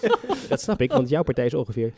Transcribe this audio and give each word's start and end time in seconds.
Dat 0.48 0.60
snap 0.60 0.80
ik, 0.80 0.92
want 0.92 1.08
jouw 1.08 1.22
partij 1.22 1.46
is 1.46 1.54
ongeveer... 1.54 1.92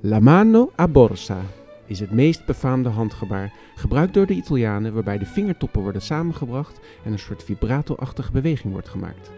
La 0.00 0.20
mano 0.20 0.72
a 0.80 0.88
borsa 0.88 1.40
is 1.86 2.00
het 2.00 2.10
meest 2.10 2.46
befaamde 2.46 2.88
handgebaar, 2.88 3.52
gebruikt 3.74 4.14
door 4.14 4.26
de 4.26 4.34
Italianen, 4.34 4.94
waarbij 4.94 5.18
de 5.18 5.26
vingertoppen 5.26 5.82
worden 5.82 6.02
samengebracht 6.02 6.80
en 7.04 7.12
een 7.12 7.18
soort 7.18 7.44
vibrato-achtige 7.44 8.32
beweging 8.32 8.72
wordt 8.72 8.88
gemaakt. 8.88 9.30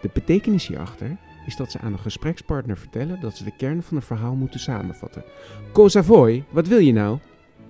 De 0.00 0.10
betekenis 0.12 0.66
hierachter 0.66 1.16
is 1.46 1.56
dat 1.56 1.70
ze 1.70 1.78
aan 1.78 1.92
een 1.92 1.98
gesprekspartner 1.98 2.78
vertellen 2.78 3.20
dat 3.20 3.36
ze 3.36 3.44
de 3.44 3.56
kern 3.56 3.82
van 3.82 3.96
een 3.96 4.02
verhaal 4.02 4.34
moeten 4.34 4.60
samenvatten. 4.60 5.24
Cosa 5.72 6.04
vuoi? 6.04 6.44
Wat 6.50 6.66
wil 6.66 6.78
je 6.78 6.92
nou? 6.92 7.18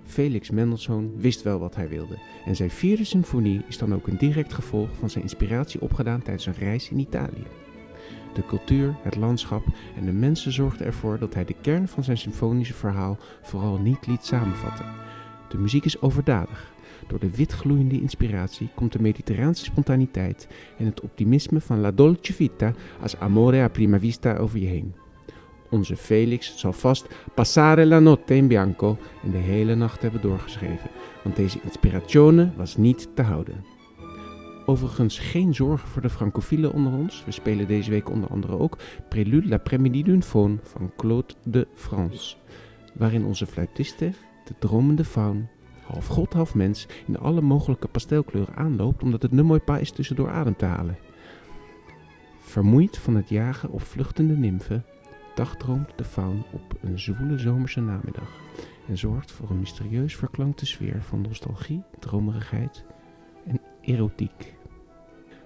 Felix 0.04 0.50
Mendelssohn 0.50 1.14
wist 1.16 1.42
wel 1.42 1.58
wat 1.58 1.74
hij 1.74 1.88
wilde 1.88 2.18
en 2.44 2.56
zijn 2.56 2.70
vierde 2.70 3.04
symfonie 3.04 3.62
is 3.68 3.78
dan 3.78 3.94
ook 3.94 4.06
een 4.06 4.16
direct 4.16 4.52
gevolg 4.52 4.88
van 4.98 5.10
zijn 5.10 5.24
inspiratie 5.24 5.80
opgedaan 5.80 6.22
tijdens 6.22 6.46
een 6.46 6.54
reis 6.58 6.90
in 6.90 6.98
Italië. 6.98 7.46
De 8.34 8.46
cultuur, 8.46 8.96
het 9.02 9.16
landschap 9.16 9.64
en 9.96 10.04
de 10.04 10.12
mensen 10.12 10.52
zorgden 10.52 10.86
ervoor 10.86 11.18
dat 11.18 11.34
hij 11.34 11.44
de 11.44 11.54
kern 11.60 11.88
van 11.88 12.04
zijn 12.04 12.18
symfonische 12.18 12.74
verhaal 12.74 13.18
vooral 13.42 13.78
niet 13.78 14.06
liet 14.06 14.24
samenvatten. 14.24 14.86
De 15.48 15.58
muziek 15.58 15.84
is 15.84 16.00
overdadig. 16.00 16.71
Door 17.06 17.18
de 17.18 17.36
witgloeiende 17.36 18.00
inspiratie 18.00 18.68
komt 18.74 18.92
de 18.92 19.02
mediterraanse 19.02 19.64
spontaniteit 19.64 20.48
en 20.78 20.86
het 20.86 21.00
optimisme 21.00 21.60
van 21.60 21.80
La 21.80 21.90
Dolce 21.90 22.32
Vita 22.32 22.72
als 23.00 23.16
amore 23.16 23.60
a 23.60 23.68
prima 23.68 23.98
vista 23.98 24.36
over 24.36 24.58
je 24.58 24.66
heen. 24.66 24.94
Onze 25.70 25.96
Felix 25.96 26.58
zal 26.58 26.72
vast 26.72 27.06
passare 27.34 27.86
la 27.86 27.98
notte 27.98 28.34
in 28.34 28.48
bianco 28.48 28.98
en 29.24 29.30
de 29.30 29.38
hele 29.38 29.74
nacht 29.74 30.02
hebben 30.02 30.20
doorgeschreven, 30.20 30.90
want 31.22 31.36
deze 31.36 31.60
inspirazione 31.62 32.52
was 32.56 32.76
niet 32.76 33.08
te 33.14 33.22
houden. 33.22 33.64
Overigens 34.66 35.18
geen 35.18 35.54
zorgen 35.54 35.88
voor 35.88 36.02
de 36.02 36.10
francofielen 36.10 36.72
onder 36.72 36.92
ons. 36.92 37.24
We 37.24 37.30
spelen 37.30 37.66
deze 37.66 37.90
week 37.90 38.10
onder 38.10 38.30
andere 38.30 38.58
ook 38.58 38.78
Prélude 39.08 39.48
l'après-midi 39.48 40.02
d'une 40.02 40.22
faune 40.22 40.58
van 40.62 40.92
Claude 40.96 41.34
de 41.44 41.66
France. 41.74 42.36
Waarin 42.94 43.24
onze 43.24 43.46
fluitiste, 43.46 44.12
de 44.44 44.54
dromende 44.58 45.04
faun, 45.04 45.48
half 45.92 46.06
god 46.06 46.32
half 46.32 46.54
mens, 46.54 46.86
in 47.06 47.18
alle 47.18 47.40
mogelijke 47.40 47.88
pastelkleuren 47.88 48.54
aanloopt 48.56 49.02
omdat 49.02 49.22
het 49.22 49.32
mooi 49.32 49.60
pas 49.60 49.80
is 49.80 49.90
tussendoor 49.90 50.30
adem 50.30 50.56
te 50.56 50.64
halen. 50.64 50.96
Vermoeid 52.38 52.98
van 52.98 53.14
het 53.16 53.28
jagen 53.28 53.70
op 53.70 53.82
vluchtende 53.82 54.36
nimfen, 54.36 54.84
dagdroomt 55.34 55.92
de 55.96 56.04
faun 56.04 56.44
op 56.52 56.74
een 56.80 56.98
zwoele 56.98 57.38
zomerse 57.38 57.80
namiddag 57.80 58.40
en 58.88 58.98
zorgt 58.98 59.32
voor 59.32 59.50
een 59.50 59.58
mysterieus 59.58 60.16
verklankte 60.16 60.66
sfeer 60.66 61.02
van 61.02 61.20
nostalgie, 61.20 61.82
dromerigheid 61.98 62.84
en 63.46 63.60
erotiek. 63.80 64.54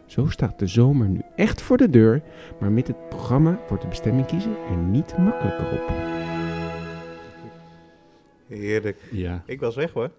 Zo 0.06 0.28
staat 0.28 0.58
de 0.58 0.66
zomer 0.66 1.08
nu 1.08 1.20
echt 1.36 1.62
voor 1.62 1.76
de 1.76 1.90
deur, 1.90 2.22
maar 2.60 2.72
met 2.72 2.86
het 2.86 3.08
programma 3.08 3.58
wordt 3.68 3.82
de 3.82 3.88
bestemming 3.88 4.26
kiezen 4.26 4.56
er 4.70 4.76
niet 4.76 5.18
makkelijker 5.18 5.72
op. 5.72 6.34
Heerlijk. 8.48 8.96
Ja, 9.10 9.42
Ik 9.46 9.60
was 9.60 9.74
weg 9.74 9.92
hoor. 9.92 10.10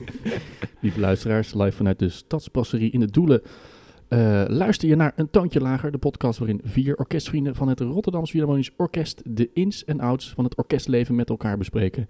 lieve 0.80 1.00
luisteraars, 1.00 1.54
live 1.54 1.76
vanuit 1.76 1.98
de 1.98 2.08
Stadspasserie 2.08 2.90
in 2.90 3.00
de 3.00 3.10
Doelen. 3.10 3.42
Eh, 4.08 4.44
luister 4.48 4.88
je 4.88 4.96
naar 4.96 5.12
Een 5.16 5.30
Toontje 5.30 5.60
Lager, 5.60 5.90
de 5.90 5.98
podcast 5.98 6.38
waarin 6.38 6.60
vier 6.64 6.96
orkestvrienden 6.96 7.54
van 7.54 7.68
het 7.68 7.80
Rotterdams 7.80 8.30
Philharmonisch 8.30 8.70
Orkest 8.76 9.22
de 9.24 9.50
ins 9.52 9.84
en 9.84 10.00
outs 10.00 10.30
van 10.30 10.44
het 10.44 10.56
orkestleven 10.56 11.14
met 11.14 11.28
elkaar 11.28 11.58
bespreken. 11.58 12.06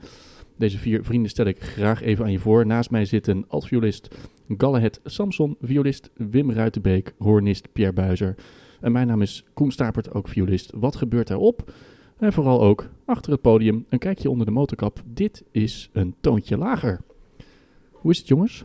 Deze 0.59 0.79
vier 0.79 1.05
vrienden 1.05 1.31
stel 1.31 1.47
ik 1.47 1.63
graag 1.63 2.03
even 2.03 2.25
aan 2.25 2.33
je 2.33 2.39
voor. 2.39 2.67
Naast 2.67 2.91
mij 2.91 3.05
zitten 3.05 3.45
altviolist 3.49 4.17
Gallehet 4.49 5.01
Samson, 5.05 5.57
violist 5.61 6.11
Wim 6.15 6.53
Ruitenbeek, 6.53 7.15
hoornist 7.19 7.73
Pierre 7.73 7.93
Buizer. 7.93 8.35
En 8.81 8.93
mijn 8.93 9.07
naam 9.07 9.23
is 9.23 9.45
Koen 9.55 9.71
Stapert, 9.71 10.15
ook 10.15 10.29
violist. 10.29 10.73
Wat 10.75 10.97
gebeurt 10.97 11.31
erop? 11.31 11.73
En 12.19 12.33
vooral 12.33 12.63
ook 12.63 12.89
achter 13.05 13.33
het 13.33 13.41
podium 13.41 13.87
een 13.89 13.99
kijkje 13.99 14.31
onder 14.31 14.47
de 14.47 14.53
motorkap. 14.53 15.03
Dit 15.07 15.45
is 15.51 15.91
Een 15.93 16.15
Toontje 16.21 16.57
Lager. 16.57 17.01
Hoe 17.91 18.11
is 18.11 18.19
het 18.19 18.29
jongens? 18.29 18.65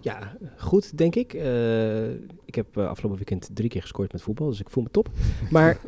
Ja, 0.00 0.36
goed, 0.56 0.98
denk 0.98 1.14
ik. 1.14 1.34
Eh, 1.34 2.10
ik 2.44 2.54
heb 2.54 2.76
eh, 2.76 2.88
afgelopen 2.88 3.16
weekend 3.16 3.50
drie 3.52 3.68
keer 3.68 3.80
gescoord 3.80 4.12
met 4.12 4.22
voetbal, 4.22 4.48
dus 4.48 4.60
ik 4.60 4.70
voel 4.70 4.82
me 4.82 4.90
top. 4.90 5.08
Maar 5.50 5.78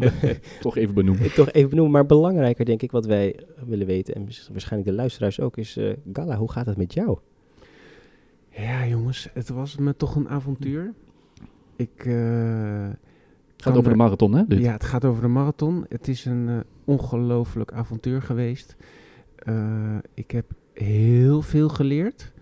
Toch 0.60 0.76
even 0.76 0.94
benoemen. 0.94 1.24
ik 1.24 1.32
toch 1.32 1.50
even 1.50 1.68
benoemen, 1.68 1.92
maar 1.92 2.06
belangrijker 2.06 2.64
denk 2.64 2.82
ik 2.82 2.90
wat 2.90 3.06
wij 3.06 3.40
willen 3.66 3.86
weten, 3.86 4.14
en 4.14 4.28
waarschijnlijk 4.50 4.90
de 4.90 4.96
luisteraars 4.96 5.40
ook, 5.40 5.56
is 5.56 5.76
eh, 5.76 5.92
Gala, 6.12 6.36
hoe 6.36 6.52
gaat 6.52 6.66
het 6.66 6.76
met 6.76 6.92
jou? 6.92 7.18
Ja, 8.50 8.86
jongens, 8.86 9.28
het 9.32 9.48
was 9.48 9.76
me 9.76 9.96
toch 9.96 10.14
een 10.14 10.28
avontuur. 10.28 10.94
Ik. 11.76 12.08
Eh, 13.56 13.64
Het 13.64 13.64
gaat 13.64 13.72
over 13.72 13.84
de 13.84 13.90
er- 13.90 13.96
marathon, 13.96 14.32
hè? 14.34 14.46
Dit. 14.46 14.58
Ja, 14.58 14.72
het 14.72 14.84
gaat 14.84 15.04
over 15.04 15.22
de 15.22 15.28
marathon. 15.28 15.86
Het 15.88 16.08
is 16.08 16.24
een 16.24 16.48
eh, 16.48 16.56
ongelooflijk 16.84 17.72
avontuur 17.72 18.22
geweest. 18.22 18.76
Eh, 19.36 19.96
ik 20.14 20.30
heb 20.30 20.44
heel 20.72 21.42
veel 21.42 21.68
geleerd. 21.68 22.32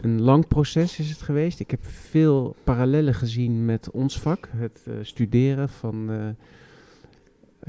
Een 0.00 0.20
lang 0.20 0.46
proces 0.48 0.98
is 0.98 1.10
het 1.10 1.22
geweest. 1.22 1.60
Ik 1.60 1.70
heb 1.70 1.84
veel 1.84 2.56
parallellen 2.64 3.14
gezien 3.14 3.64
met 3.64 3.90
ons 3.90 4.20
vak. 4.20 4.48
Het 4.56 4.80
eh, 4.86 4.94
studeren 5.02 5.68
van 5.68 6.10
eh, 6.10 6.28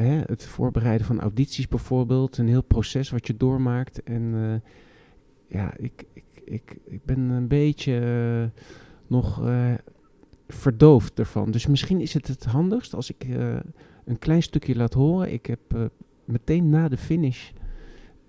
hè, 0.06 0.22
het 0.25 0.46
voorbereiden 0.46 1.07
van 1.07 1.19
audities 1.22 1.68
bijvoorbeeld. 1.68 2.38
Een 2.38 2.47
heel 2.47 2.63
proces 2.63 3.09
wat 3.09 3.28
je 3.28 3.38
doormaakt. 3.38 4.03
En 4.03 4.34
eh, 4.34 4.69
ja, 5.59 5.74
ik, 5.78 6.03
ik, 6.13 6.24
ik, 6.46 6.78
ik 6.86 7.06
ben 7.06 7.19
een 7.19 7.47
beetje 7.47 8.00
eh, 8.00 8.62
nog 9.07 9.46
eh, 9.47 9.74
verdoofd 10.47 11.19
ervan. 11.19 11.52
Dus 11.52 11.68
misschien 11.68 12.02
is 12.02 12.13
het 12.13 12.28
het 12.28 12.46
handigst 12.46 12.94
als 12.94 13.09
ik 13.09 13.24
eh, 13.24 13.56
een 14.06 14.19
klein 14.19 14.44
stukje 14.44 14.75
laat 14.75 14.94
horen. 14.94 15.34
Ik 15.34 15.46
heb 15.46 15.59
eh, 15.68 15.81
meteen 16.25 16.69
na 16.69 16.88
de 16.88 16.97
finish 16.97 17.50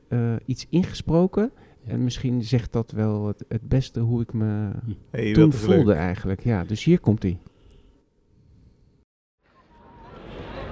eh, 0.09 0.35
iets 0.47 0.67
ingesproken. 0.71 1.51
Ja. 1.85 1.93
En 1.93 2.05
misschien 2.05 2.43
zegt 2.43 2.73
dat 2.73 2.91
wel 2.91 3.27
het, 3.27 3.45
het 3.49 3.69
beste 3.69 4.01
hoe 4.01 4.23
ik 4.23 4.33
me 4.33 4.71
Hey, 5.11 5.33
toen 5.33 5.49
leuk. 5.49 5.59
voelde 5.59 5.93
eigenlijk. 5.93 6.45
Ja, 6.45 6.65
dus 6.65 6.85
hier 6.85 7.01
komt 7.01 7.23
hij. 7.23 7.39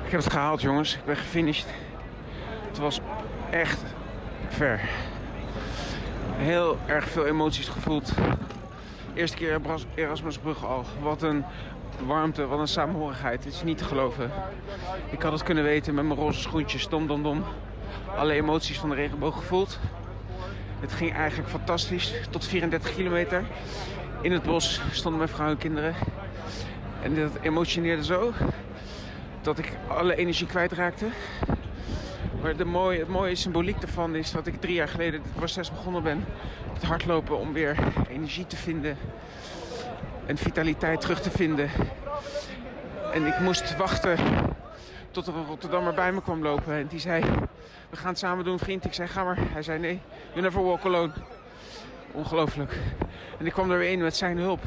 Ik 0.04 0.12
heb 0.12 0.20
het 0.20 0.32
gehaald, 0.32 0.60
jongens. 0.60 0.96
Ik 0.96 1.04
ben 1.04 1.16
gefinished. 1.16 1.66
Het 2.68 2.78
was 2.78 3.00
echt 3.50 3.82
ver. 4.48 4.80
Heel 6.36 6.78
erg 6.86 7.08
veel 7.08 7.26
emoties 7.26 7.68
gevoeld. 7.68 8.12
Eerste 9.16 9.37
keer 9.37 9.60
Eras- 9.65 9.87
Erasmusbrug 9.94 10.65
al. 10.65 10.84
Wat 11.00 11.22
een 11.22 11.44
warmte, 12.06 12.47
wat 12.47 12.59
een 12.59 12.69
samenhorigheid. 12.69 13.44
Het 13.44 13.53
is 13.54 13.62
niet 13.62 13.78
te 13.78 13.84
geloven. 13.84 14.31
Ik 15.10 15.22
had 15.22 15.32
het 15.32 15.43
kunnen 15.43 15.65
weten 15.65 15.94
met 15.94 16.04
mijn 16.04 16.19
roze 16.19 16.41
schoentjes, 16.41 16.88
dom 16.88 17.06
dom 17.06 17.22
dom. 17.22 17.44
Alle 18.16 18.32
emoties 18.32 18.78
van 18.78 18.88
de 18.88 18.94
regenboog 18.94 19.37
gevoeld. 19.37 19.78
Het 20.81 20.93
ging 20.93 21.15
eigenlijk 21.15 21.49
fantastisch. 21.50 22.15
Tot 22.31 22.47
34 22.47 22.94
kilometer. 22.94 23.44
In 24.21 24.32
het 24.32 24.43
bos 24.43 24.81
stonden 24.91 25.19
mijn 25.19 25.33
vrouw 25.33 25.48
en 25.48 25.59
kinderen. 25.59 25.94
En 27.03 27.15
dat 27.15 27.38
emotioneerde 27.43 28.04
zo 28.04 28.33
dat 29.41 29.59
ik 29.59 29.72
alle 29.88 30.16
energie 30.16 30.47
kwijtraakte. 30.47 31.06
Maar 32.43 32.66
mooie, 32.66 32.99
het 32.99 33.09
mooie 33.09 33.34
symboliek 33.34 33.81
daarvan 33.81 34.15
is 34.15 34.31
dat 34.31 34.47
ik 34.47 34.60
drie 34.60 34.75
jaar 34.75 34.88
geleden 34.88 35.22
dit 35.22 35.34
proces 35.34 35.71
begonnen 35.71 36.03
ben. 36.03 36.25
Het 36.72 36.82
hardlopen 36.82 37.38
om 37.38 37.53
weer 37.53 37.77
energie 38.09 38.47
te 38.47 38.56
vinden. 38.56 38.99
En 40.27 40.37
vitaliteit 40.37 41.00
terug 41.00 41.21
te 41.21 41.31
vinden. 41.31 41.71
En 43.12 43.27
ik 43.27 43.38
moest 43.38 43.77
wachten 43.77 44.19
tot 45.10 45.27
er 45.27 45.37
een 45.37 45.47
Rotterdammer 45.47 45.94
bij 45.94 46.12
me 46.12 46.22
kwam 46.22 46.43
lopen. 46.43 46.75
En 46.75 46.87
die 46.87 47.00
zei, 47.00 47.25
we 47.91 47.97
gaan 47.97 48.09
het 48.09 48.19
samen 48.19 48.44
doen 48.44 48.59
vriend. 48.59 48.84
Ik 48.84 48.94
zei, 48.94 49.09
ga 49.09 49.25
maar. 49.25 49.39
Hij 49.41 49.62
zei, 49.62 49.78
nee, 49.78 50.01
you 50.30 50.41
never 50.41 50.65
walk 50.65 50.84
alone. 50.84 51.12
Ongelooflijk. 52.12 52.78
En 53.39 53.47
ik 53.47 53.53
kwam 53.53 53.71
er 53.71 53.78
weer 53.78 53.91
in 53.91 53.98
met 53.98 54.16
zijn 54.16 54.39
hulp. 54.39 54.62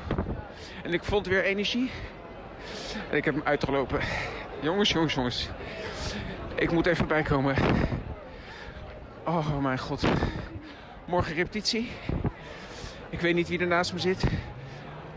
En 0.84 0.94
ik 0.94 1.04
vond 1.04 1.28
weer 1.28 1.44
energie. 1.44 1.92
En 3.10 3.18
ik 3.18 3.26
heb 3.26 3.34
hem 3.34 3.44
uitgelopen. 3.46 4.00
Jongens, 4.62 4.92
jongens, 4.92 5.14
jongens. 5.14 5.50
Ik 6.60 6.72
moet 6.72 6.86
even 6.86 7.08
bijkomen. 7.08 7.56
Oh, 9.26 9.58
mijn 9.62 9.80
god. 9.80 10.04
Morgen 11.06 11.36
repetitie. 11.36 11.90
Ik 13.10 13.20
weet 13.20 13.36
niet 13.36 13.48
wie 13.48 13.60
er 13.60 13.68
naast 13.68 13.94
me 13.94 14.00
zit. 14.00 14.24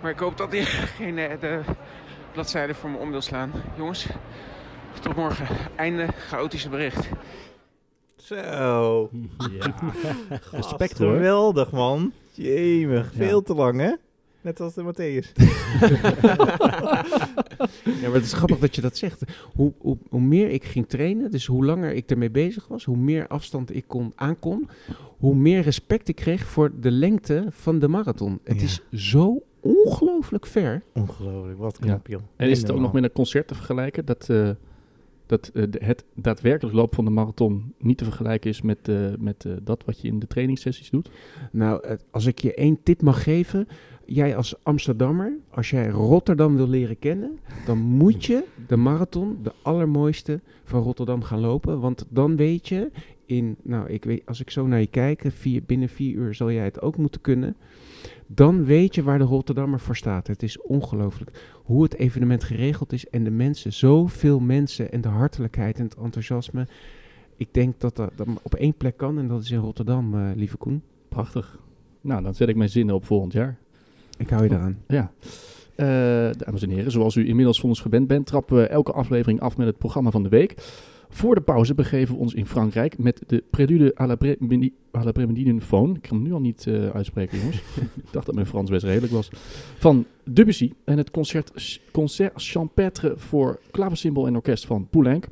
Maar 0.02 0.10
ik 0.10 0.18
hoop 0.18 0.36
dat 0.36 0.52
hij 0.52 0.64
geen 0.98 1.18
eh, 1.18 1.40
de 1.40 1.60
bladzijde 2.32 2.74
voor 2.74 2.90
me 2.90 2.96
om 2.96 3.10
wil 3.10 3.20
slaan. 3.20 3.52
Jongens, 3.76 4.06
tot 5.00 5.16
morgen. 5.16 5.46
Einde 5.76 6.08
chaotische 6.28 6.68
bericht. 6.68 7.08
Zo. 8.16 9.10
Ja. 9.50 9.74
Respect, 10.50 10.98
hoor. 10.98 11.12
Geweldig 11.12 11.70
man. 11.70 12.12
Jemig. 12.30 13.12
Veel 13.14 13.42
te 13.42 13.54
lang 13.54 13.80
hè? 13.80 13.92
Net 14.42 14.60
als 14.60 14.74
de 14.74 14.82
Matthäus. 14.82 15.32
Ja, 17.84 18.08
maar 18.08 18.12
het 18.16 18.24
is 18.24 18.32
grappig 18.32 18.58
dat 18.58 18.74
je 18.74 18.80
dat 18.80 18.96
zegt. 18.96 19.22
Hoe, 19.54 19.72
hoe, 19.78 19.96
hoe 20.08 20.20
meer 20.20 20.50
ik 20.50 20.64
ging 20.64 20.88
trainen, 20.88 21.30
dus 21.30 21.46
hoe 21.46 21.64
langer 21.64 21.92
ik 21.92 22.10
ermee 22.10 22.30
bezig 22.30 22.68
was, 22.68 22.84
hoe 22.84 22.96
meer 22.96 23.26
afstand 23.26 23.74
ik 23.76 23.84
kon, 23.86 24.12
aankon, 24.14 24.68
hoe 25.18 25.34
meer 25.34 25.60
respect 25.62 26.08
ik 26.08 26.14
kreeg 26.16 26.44
voor 26.46 26.72
de 26.80 26.90
lengte 26.90 27.44
van 27.50 27.78
de 27.78 27.88
marathon. 27.88 28.38
Het 28.44 28.56
Ja. 28.60 28.62
is 28.62 28.80
zo 29.12 29.42
ongelooflijk 29.60 30.46
ver. 30.46 30.82
Ongelooflijk, 30.94 31.58
wat 31.58 31.76
Ja. 31.80 31.86
knap, 31.86 32.06
joh. 32.06 32.20
En 32.36 32.48
is 32.50 32.60
het 32.60 32.70
ook 32.70 32.80
nog 32.80 32.92
met 32.92 33.04
een 33.04 33.12
concert 33.12 33.48
te 33.48 33.54
vergelijken? 33.54 34.04
Dat, 34.04 34.28
eh, 34.28 34.50
dat 35.26 35.50
eh, 35.54 35.62
de- 35.70 35.84
het 35.84 36.04
daadwerkelijk 36.14 36.76
lopen 36.76 36.94
van 36.94 37.04
de 37.04 37.10
marathon 37.10 37.74
niet 37.78 37.98
te 37.98 38.04
vergelijken 38.04 38.50
is 38.50 38.62
met, 38.62 38.88
eh, 38.88 38.96
met 39.18 39.44
eh, 39.44 39.52
dat 39.62 39.82
wat 39.86 40.00
je 40.00 40.08
in 40.08 40.18
de 40.18 40.26
trainingssessies 40.26 40.90
doet? 40.90 41.10
Nou, 41.52 41.96
als 42.10 42.26
ik 42.26 42.38
je 42.38 42.54
één 42.54 42.78
tip 42.82 43.02
mag 43.02 43.22
geven. 43.22 43.68
Jij 44.06 44.37
als 44.37 44.54
Amsterdammer, 44.62 45.32
als 45.50 45.70
jij 45.70 45.88
Rotterdam 45.88 46.56
wil 46.56 46.69
leren 46.69 46.99
kennen, 46.99 47.38
dan 47.66 47.78
moet 47.78 48.25
je 48.25 48.44
de 48.66 48.76
marathon, 48.76 49.38
de 49.43 49.52
allermooiste 49.62 50.40
van 50.64 50.82
Rotterdam 50.82 51.22
gaan 51.22 51.40
lopen. 51.40 51.81
Want 51.81 52.06
dan 52.08 52.37
weet 52.37 52.69
je, 52.69 52.90
in, 53.26 53.56
nou, 53.62 53.88
ik 53.88 54.04
weet, 54.04 54.26
als 54.26 54.40
ik 54.40 54.50
zo 54.50 54.66
naar 54.66 54.81
je 54.81 54.87
kijk, 54.87 55.25
vier, 55.28 55.62
binnen 55.62 55.88
vier 55.88 56.14
uur 56.14 56.34
zal 56.34 56.50
jij 56.50 56.64
het 56.64 56.81
ook 56.81 56.96
moeten 56.96 57.20
kunnen. 57.20 57.56
Dan 58.26 58.64
weet 58.64 58.94
je 58.94 59.02
waar 59.02 59.19
de 59.19 59.25
Rotterdammer 59.25 59.81
voor 59.81 59.96
staat. 59.96 60.26
Het 60.26 60.43
is 60.43 60.60
ongelooflijk 60.60 61.31
hoe 61.64 61.82
het 61.82 61.94
evenement 61.94 62.44
geregeld 62.44 62.93
is 62.93 63.08
en 63.08 63.25
de 63.25 63.31
mensen, 63.31 63.72
zoveel 63.72 64.40
mensen 64.40 64.93
en 64.93 65.00
de 65.00 65.08
hartelijkheid 65.08 65.78
en 65.78 65.84
het 65.84 65.94
enthousiasme. 65.94 66.66
Ik 67.37 67.49
denk 67.54 67.81
dat 67.81 67.96
dat, 67.96 68.12
dat 68.16 68.28
op 68.43 68.54
één 68.54 68.75
plek 68.75 68.96
kan 68.96 69.19
en 69.19 69.28
dat 69.28 69.43
is 69.43 69.50
in 69.50 69.58
Rotterdam, 69.58 70.14
eh, 70.14 70.31
lieve 70.34 70.56
Koen. 70.56 70.82
Prachtig. 71.08 71.58
Nou, 72.00 72.22
dan 72.22 72.34
zet 72.34 72.49
ik 72.49 72.56
mijn 72.56 72.69
zinnen 72.69 72.94
op 72.94 73.04
volgend 73.04 73.32
jaar. 73.32 73.58
Ik 74.22 74.30
hou 74.30 74.42
je 74.42 74.50
eraan. 74.50 74.78
Ja. 74.86 75.12
Eh, 75.74 75.86
dames 76.36 76.62
en 76.62 76.70
heren, 76.70 76.90
zoals 76.90 77.14
u 77.14 77.28
inmiddels 77.28 77.60
van 77.60 77.69
ons 77.69 77.80
gewend 77.80 78.06
bent, 78.06 78.26
trappen 78.26 78.56
we 78.56 78.66
elke 78.66 78.92
aflevering 78.92 79.40
af 79.40 79.56
met 79.56 79.66
het 79.66 79.78
programma 79.78 80.10
van 80.10 80.22
de 80.22 80.28
week. 80.28 80.54
Voor 81.08 81.34
de 81.34 81.40
pauze 81.40 81.74
begeven 81.74 82.14
we 82.14 82.20
ons 82.20 82.34
in 82.34 82.46
Frankrijk 82.46 82.98
met 82.98 83.22
de 83.26 83.44
Prélude 83.50 83.94
à 84.00 84.06
la, 84.06 84.16
à 84.96 85.12
Bremendine 85.12 85.60
Faune. 85.60 85.94
Ik 85.94 86.02
kan 86.02 86.16
hem 86.16 86.26
nu 86.26 86.32
al 86.32 86.40
niet 86.40 86.66
eh, 86.66 86.88
uitspreken, 86.88 87.38
jongens. 87.38 87.56
ik 88.04 88.12
dacht 88.12 88.26
dat 88.26 88.34
mijn 88.34 88.46
Frans 88.46 88.70
best 88.70 88.84
redelijk 88.84 89.12
was. 89.12 89.30
Van 89.78 90.06
Debussy 90.25 90.72
en 90.84 90.98
het 90.98 91.10
concert, 91.10 91.80
concert 91.92 92.32
Champêtre 92.34 93.14
voor 93.16 93.60
klaversymbol 93.70 94.26
en 94.26 94.34
orkest 94.34 94.66
van 94.66 94.88
Poulenc. 94.90 95.26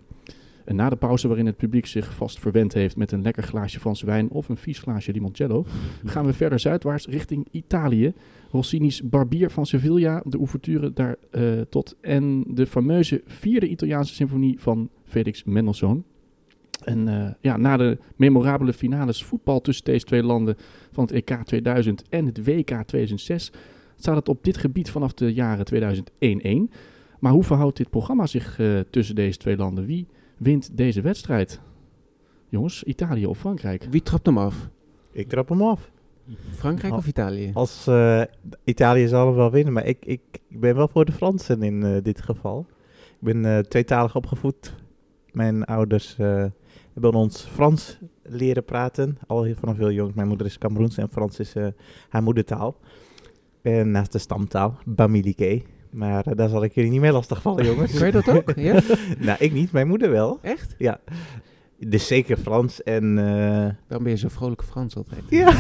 En 0.64 0.76
na 0.76 0.88
de 0.88 0.96
pauze 0.96 1.26
waarin 1.26 1.46
het 1.46 1.56
publiek 1.56 1.86
zich 1.86 2.14
vast 2.14 2.38
verwend 2.38 2.72
heeft 2.72 2.96
met 2.96 3.12
een 3.12 3.22
lekker 3.22 3.42
glaasje 3.42 3.80
Franse 3.80 4.06
wijn 4.06 4.30
of 4.30 4.48
een 4.48 4.56
vies 4.56 4.78
glaasje 4.78 5.12
limoncello, 5.12 5.64
gaan 6.04 6.26
we 6.26 6.32
verder 6.32 6.60
zuidwaarts 6.60 7.06
richting 7.06 7.48
Italië. 7.50 8.12
Rossini's 8.50 9.02
Barbier 9.02 9.50
van 9.50 9.66
Sevilla, 9.66 10.22
de 10.24 10.38
ouverture 10.38 10.92
daar 10.92 11.16
eh, 11.30 11.60
tot 11.60 11.96
en 12.00 12.44
de 12.48 12.66
fameuze 12.66 13.22
vierde 13.26 13.68
Italiaanse 13.68 14.14
symfonie 14.14 14.60
van 14.60 14.90
Felix 15.04 15.44
Mendelssohn. 15.44 16.04
En 16.84 17.08
eh, 17.08 17.30
ja, 17.40 17.56
na 17.56 17.76
de 17.76 17.98
memorabele 18.16 18.72
finales 18.72 19.24
voetbal 19.24 19.60
tussen 19.60 19.84
deze 19.84 20.04
twee 20.04 20.22
landen 20.22 20.56
van 20.92 21.04
het 21.04 21.12
EK 21.12 21.42
2000 21.44 22.02
en 22.08 22.26
het 22.26 22.44
WK 22.44 22.82
2006 22.86 23.52
staat 23.96 24.16
het 24.16 24.28
op 24.28 24.44
dit 24.44 24.56
gebied 24.56 24.90
vanaf 24.90 25.14
de 25.14 25.32
jaren 25.32 25.66
2001-1. 26.70 26.74
Maar 27.18 27.32
hoe 27.32 27.44
verhoudt 27.44 27.76
dit 27.76 27.90
programma 27.90 28.26
zich 28.26 28.58
eh, 28.58 28.78
tussen 28.90 29.14
deze 29.14 29.38
twee 29.38 29.56
landen? 29.56 29.86
Wie 29.86 30.06
wint 30.40 30.76
deze 30.76 31.00
wedstrijd? 31.00 31.60
Jongens, 32.48 32.82
Italië 32.82 33.26
of 33.26 33.38
Frankrijk? 33.38 33.86
Wie 33.90 34.02
trapt 34.02 34.26
hem 34.26 34.38
af? 34.38 34.68
Ik 35.12 35.28
trap 35.28 35.48
hem 35.48 35.62
af. 35.62 35.90
Frankrijk 36.50 36.94
of 36.94 37.06
Italië? 37.06 37.50
Als 37.54 37.86
eh, 37.86 38.22
Italië 38.64 39.08
zal 39.08 39.26
hem 39.26 39.34
wel 39.36 39.50
winnen, 39.50 39.72
maar 39.72 39.86
ik, 39.86 40.04
ik, 40.04 40.20
ik 40.48 40.60
ben 40.60 40.74
wel 40.74 40.88
voor 40.88 41.04
de 41.04 41.12
Fransen 41.12 41.62
in 41.62 41.82
eh, 41.82 42.02
dit 42.02 42.22
geval. 42.22 42.66
Ik 43.20 43.20
ben 43.20 43.44
eh, 43.44 43.58
tweetalig 43.58 44.16
opgevoed. 44.16 44.74
Mijn 45.32 45.64
ouders 45.64 46.18
eh, 46.18 46.44
hebben 46.92 47.12
ons 47.14 47.42
Frans 47.44 47.98
leren 48.22 48.64
praten, 48.64 49.18
al 49.26 49.42
heel- 49.42 49.54
vanaf 49.54 49.76
heel 49.76 49.90
jong. 49.90 50.14
Mijn 50.14 50.28
moeder 50.28 50.46
is 50.46 50.58
Cameroens 50.58 50.96
en 50.98 51.08
Frans 51.10 51.38
is 51.38 51.54
haar 52.08 52.22
moedertaal. 52.22 52.76
En 53.62 53.90
naast 53.90 54.12
de 54.12 54.18
stamtaal, 54.18 54.78
Bamileke. 54.84 55.62
Maar 55.90 56.26
eh, 56.26 56.36
daar 56.36 56.48
zal 56.48 56.64
ik 56.64 56.74
jullie 56.74 56.90
niet 56.90 57.00
mee 57.00 57.12
lastigvallen, 57.12 57.64
jongens. 57.64 57.92
Kan 57.98 58.06
je 58.06 58.12
dat 58.12 58.28
ook? 58.28 58.52
Ja? 58.56 58.80
nou, 59.18 59.36
ik 59.40 59.52
niet, 59.52 59.72
mijn 59.72 59.88
moeder 59.88 60.10
wel. 60.10 60.38
Echt? 60.42 60.74
Ja. 60.78 61.00
Dus 61.86 62.06
zeker 62.06 62.36
Frans 62.36 62.82
en... 62.82 63.18
eh, 63.18 63.68
Dan 63.88 64.02
ben 64.02 64.12
je 64.12 64.16
zo 64.18 64.28
vrolijk 64.28 64.62
Frans 64.64 64.96
altijd. 64.96 65.22
Ja. 65.28 65.48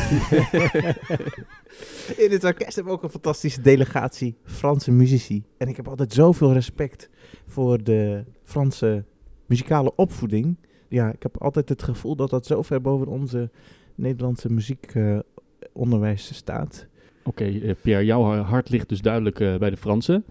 In 2.24 2.30
het 2.30 2.44
orkest 2.44 2.74
hebben 2.74 2.92
we 2.92 2.98
ook 2.98 3.02
een 3.02 3.10
fantastische 3.10 3.60
delegatie 3.60 4.36
Franse 4.44 4.90
muzici. 4.90 5.44
En 5.56 5.68
ik 5.68 5.76
heb 5.76 5.88
altijd 5.88 6.12
zoveel 6.12 6.52
respect 6.52 7.08
voor 7.46 7.82
de 7.82 8.24
Franse 8.44 9.04
muzikale 9.46 9.92
opvoeding. 9.96 10.56
Ja, 10.88 11.12
ik 11.12 11.22
heb 11.22 11.42
altijd 11.42 11.68
het 11.68 11.82
gevoel 11.82 12.16
dat 12.16 12.30
dat 12.30 12.46
zo 12.46 12.62
ver 12.62 12.80
boven 12.80 13.06
onze 13.06 13.50
Nederlandse 13.94 14.52
muziekonderwijs 14.52 16.34
staat. 16.34 16.86
Oké, 17.24 17.44
eh, 17.44 17.74
Pierre, 17.82 18.04
jouw 18.04 18.22
hart 18.42 18.70
ligt 18.70 18.88
dus 18.88 19.00
duidelijk 19.00 19.40
eh, 19.40 19.56
bij 19.56 19.70
de 19.70 19.76
Fransen. 19.76 20.24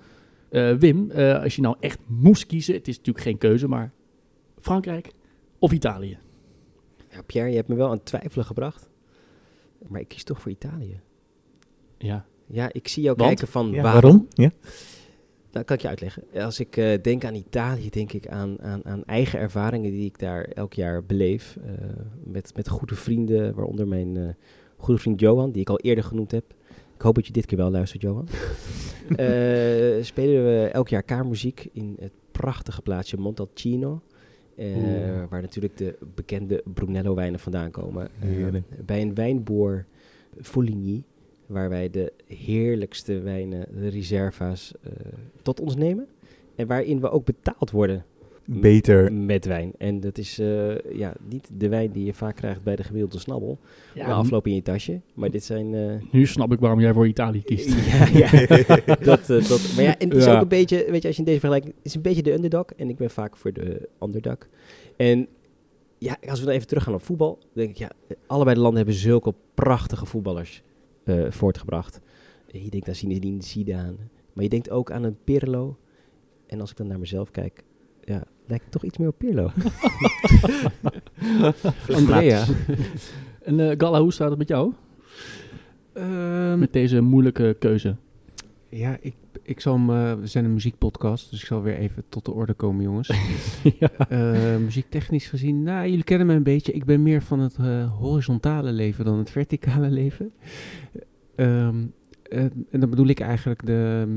Eh, 0.50 0.74
Wim, 0.76 1.12
eh, 1.12 1.42
als 1.44 1.56
je 1.56 1.62
nou 1.62 1.76
echt 1.80 2.00
moest 2.08 2.46
kiezen, 2.46 2.74
het 2.74 2.88
is 2.88 2.98
natuurlijk 2.98 3.26
geen 3.26 3.38
keuze, 3.38 3.68
maar 3.68 3.92
Frankrijk 4.60 5.12
of 5.60 5.72
Italië? 5.72 6.18
Ja, 7.12 7.22
Pierre, 7.22 7.50
je 7.50 7.56
hebt 7.56 7.68
me 7.68 7.76
wel 7.76 7.86
aan 7.88 7.96
het 7.98 8.06
twijfelen 8.06 8.46
gebracht. 8.46 8.90
Maar 9.88 10.02
ik 10.02 10.08
kies 10.08 10.24
toch 10.24 10.42
voor 10.42 10.52
Italië. 10.52 11.00
Ja, 11.98 12.26
Ja, 12.48 12.70
ik 12.74 12.88
zie 12.88 13.04
jou 13.04 13.16
Want? 13.16 13.28
kijken 13.30 13.48
van 13.48 13.72
Ja, 13.72 13.82
waarom. 13.82 14.02
waarom? 14.02 14.28
Ja. 14.34 14.50
Nou, 15.52 15.66
kan 15.66 15.76
ik 15.76 15.82
je 15.82 15.88
uitleggen. 15.88 16.24
Als 16.34 16.60
ik 16.60 16.78
eh, 16.78 17.02
denk 17.02 17.26
aan 17.26 17.36
Italië, 17.36 17.90
denk 17.90 18.14
ik 18.14 18.28
aan, 18.28 18.62
aan, 18.62 18.86
aan 18.86 19.06
eigen 19.06 19.40
ervaringen 19.40 19.92
die 19.92 20.06
ik 20.06 20.20
daar 20.20 20.44
elk 20.44 20.74
jaar 20.74 21.04
beleef. 21.06 21.58
eh, 21.66 21.72
met, 22.24 22.56
met 22.56 22.70
goede 22.70 22.96
vrienden, 22.96 23.56
waaronder 23.56 23.88
mijn 23.88 24.18
eh, 24.18 24.28
goede 24.78 25.00
vriend 25.02 25.20
Johan, 25.20 25.52
die 25.52 25.62
ik 25.62 25.70
al 25.70 25.80
eerder 25.80 26.04
genoemd 26.04 26.32
heb. 26.32 26.54
Ik 27.00 27.06
hoop 27.06 27.16
dat 27.16 27.28
je 27.28 27.34
dit 27.34 27.46
keer 27.46 27.57
wel 27.57 27.72
luistert, 27.72 28.01
Johan. 28.01 28.28
Eh, 29.10 30.04
spelen 30.04 30.46
we 30.46 30.69
elk 30.72 30.88
jaar 30.90 31.04
kaarmuziek 31.04 31.69
in 31.72 31.96
het 32.00 32.12
prachtige 32.31 32.81
plaatsje 32.81 33.18
Montalcino. 33.18 34.01
eh, 34.56 35.24
waar 35.30 35.42
natuurlijk 35.42 35.78
de 35.78 35.98
bekende 36.16 36.63
Brunello-wijnen 36.74 37.40
vandaan 37.40 37.72
komen. 37.72 38.10
Eh, 38.19 38.62
bij 38.86 39.01
een 39.01 39.16
wijnboer 39.16 39.86
Fouligny, 40.42 41.04
waar 41.46 41.69
wij 41.69 41.90
de 41.90 42.13
heerlijkste 42.28 43.19
wijnen, 43.19 43.66
de 43.80 43.88
reserva's, 43.88 44.74
tot 45.42 45.60
ons 45.60 45.75
nemen. 45.75 46.07
En 46.56 46.68
waarin 46.68 47.00
we 47.00 47.10
ook 47.10 47.25
betaald 47.25 47.72
worden 47.72 48.06
Beter. 48.51 49.13
met 49.13 49.46
wijn. 49.46 49.72
En 49.78 50.00
dat 50.00 50.18
is 50.18 50.40
eh, 50.40 50.80
ja, 50.80 51.13
niet 51.30 51.50
de 51.54 51.69
wijn 51.69 51.92
die 51.92 52.06
je 52.06 52.13
vaak 52.13 52.36
krijgt 52.36 52.63
bij 52.63 52.75
de 52.75 52.84
gemiddelde 52.84 53.19
snabbel. 53.19 53.60
ja 53.94 54.07
na 54.07 54.13
afloop 54.13 54.47
in 54.47 54.56
je 54.56 54.62
tasje. 54.62 55.02
Maar 55.14 55.31
dit 55.31 55.44
zijn... 55.44 55.74
eh, 55.74 55.95
nu 56.12 56.26
snap 56.26 56.52
ik 56.52 56.59
waarom 56.59 56.80
jij 56.80 56.94
voor 56.94 57.07
Italië 57.07 57.42
kiest. 57.44 57.69
ja, 57.92 58.07
ja. 58.14 58.30
dat, 59.12 59.19
eh, 59.30 59.47
dat, 59.50 59.74
maar 59.76 59.83
ja, 59.83 59.97
en 59.97 60.07
het 60.09 60.18
is 60.18 60.26
Ja. 60.26 60.35
ook 60.35 60.42
een 60.42 60.47
beetje, 60.47 60.85
weet 60.92 61.02
je, 61.02 61.07
als 61.07 61.16
je 61.18 61.21
in 61.21 61.28
deze 61.28 61.40
vergelijking, 61.40 61.74
het 61.78 61.85
is 61.85 61.95
een 61.95 62.02
beetje 62.02 62.24
de 62.24 62.33
underdog. 62.33 62.66
En 62.66 62.90
ik 62.90 62.95
ben 62.97 63.09
vaak 63.09 63.38
voor 63.38 63.54
de 63.54 63.90
underdog. 64.02 64.38
En 64.97 65.28
ja, 65.97 66.18
als 66.28 66.40
we 66.40 66.45
dan 66.45 66.54
even 66.56 66.68
teruggaan 66.68 66.94
op 66.94 67.02
voetbal, 67.02 67.38
dan 67.40 67.50
denk 67.54 67.69
ik, 67.69 67.78
ja, 67.78 67.92
allebei 68.28 68.56
de 68.56 68.62
landen 68.62 68.78
hebben 68.80 69.00
zulke 69.00 69.33
prachtige 69.54 70.06
voetballers 70.06 70.62
eh, 71.04 71.26
voortgebracht. 71.30 72.00
Je 72.52 72.69
denkt 72.69 72.88
aan 72.88 72.95
Zinedine 72.95 73.44
Zidane, 73.44 73.95
maar 74.33 74.44
je 74.44 74.50
denkt 74.50 74.69
ook 74.69 74.92
aan 74.92 75.04
een 75.04 75.18
Pirlo. 75.24 75.78
En 76.47 76.59
als 76.62 76.71
ik 76.71 76.78
dan 76.78 76.88
naar 76.88 77.00
mezelf 77.00 77.31
kijk, 77.31 77.64
ja, 78.04 78.24
lijkt 78.48 78.72
toch 78.72 78.84
iets 78.84 78.98
meer 78.98 79.08
op 79.08 79.18
Pirlo. 79.18 79.52
Andrea. 81.98 82.46
En 83.42 83.60
eh, 83.60 83.76
Galla, 83.78 84.02
hoe 84.02 84.14
staat 84.14 84.30
het 84.30 84.38
met 84.40 84.48
jou? 84.48 84.74
Ehm, 85.94 86.60
Met 86.60 86.74
deze 86.74 87.02
moeilijke 87.02 87.56
keuze. 87.60 87.96
ja, 88.70 88.98
ik, 89.02 89.16
ik 89.44 89.60
zal 89.60 89.74
hem, 89.74 89.90
eh, 89.90 90.14
we 90.20 90.28
zijn 90.28 90.46
een 90.46 90.54
muziekpodcast, 90.54 91.30
dus 91.30 91.40
ik 91.42 91.46
zal 91.46 91.62
weer 91.62 91.76
even 91.78 92.04
tot 92.10 92.26
de 92.26 92.32
orde 92.32 92.54
komen, 92.54 92.84
jongens. 92.84 93.08
ja. 93.80 93.90
Eh, 94.10 94.58
muziektechnisch 94.58 95.28
gezien, 95.28 95.64
nou, 95.64 95.88
jullie 95.90 96.04
kennen 96.04 96.28
me 96.28 96.34
een 96.34 96.44
beetje. 96.44 96.72
Ik 96.72 96.86
ben 96.86 97.04
meer 97.04 97.22
van 97.22 97.40
het 97.40 97.58
horizontale 98.00 98.72
leven 98.72 99.06
dan 99.06 99.18
het 99.18 99.30
verticale 99.30 99.90
leven. 99.90 100.32
Ehm, 101.36 101.86
eh, 102.24 102.44
en 102.44 102.80
dan 102.80 102.90
bedoel 102.90 103.08
ik 103.08 103.20
eigenlijk 103.20 103.66
de. 103.66 104.08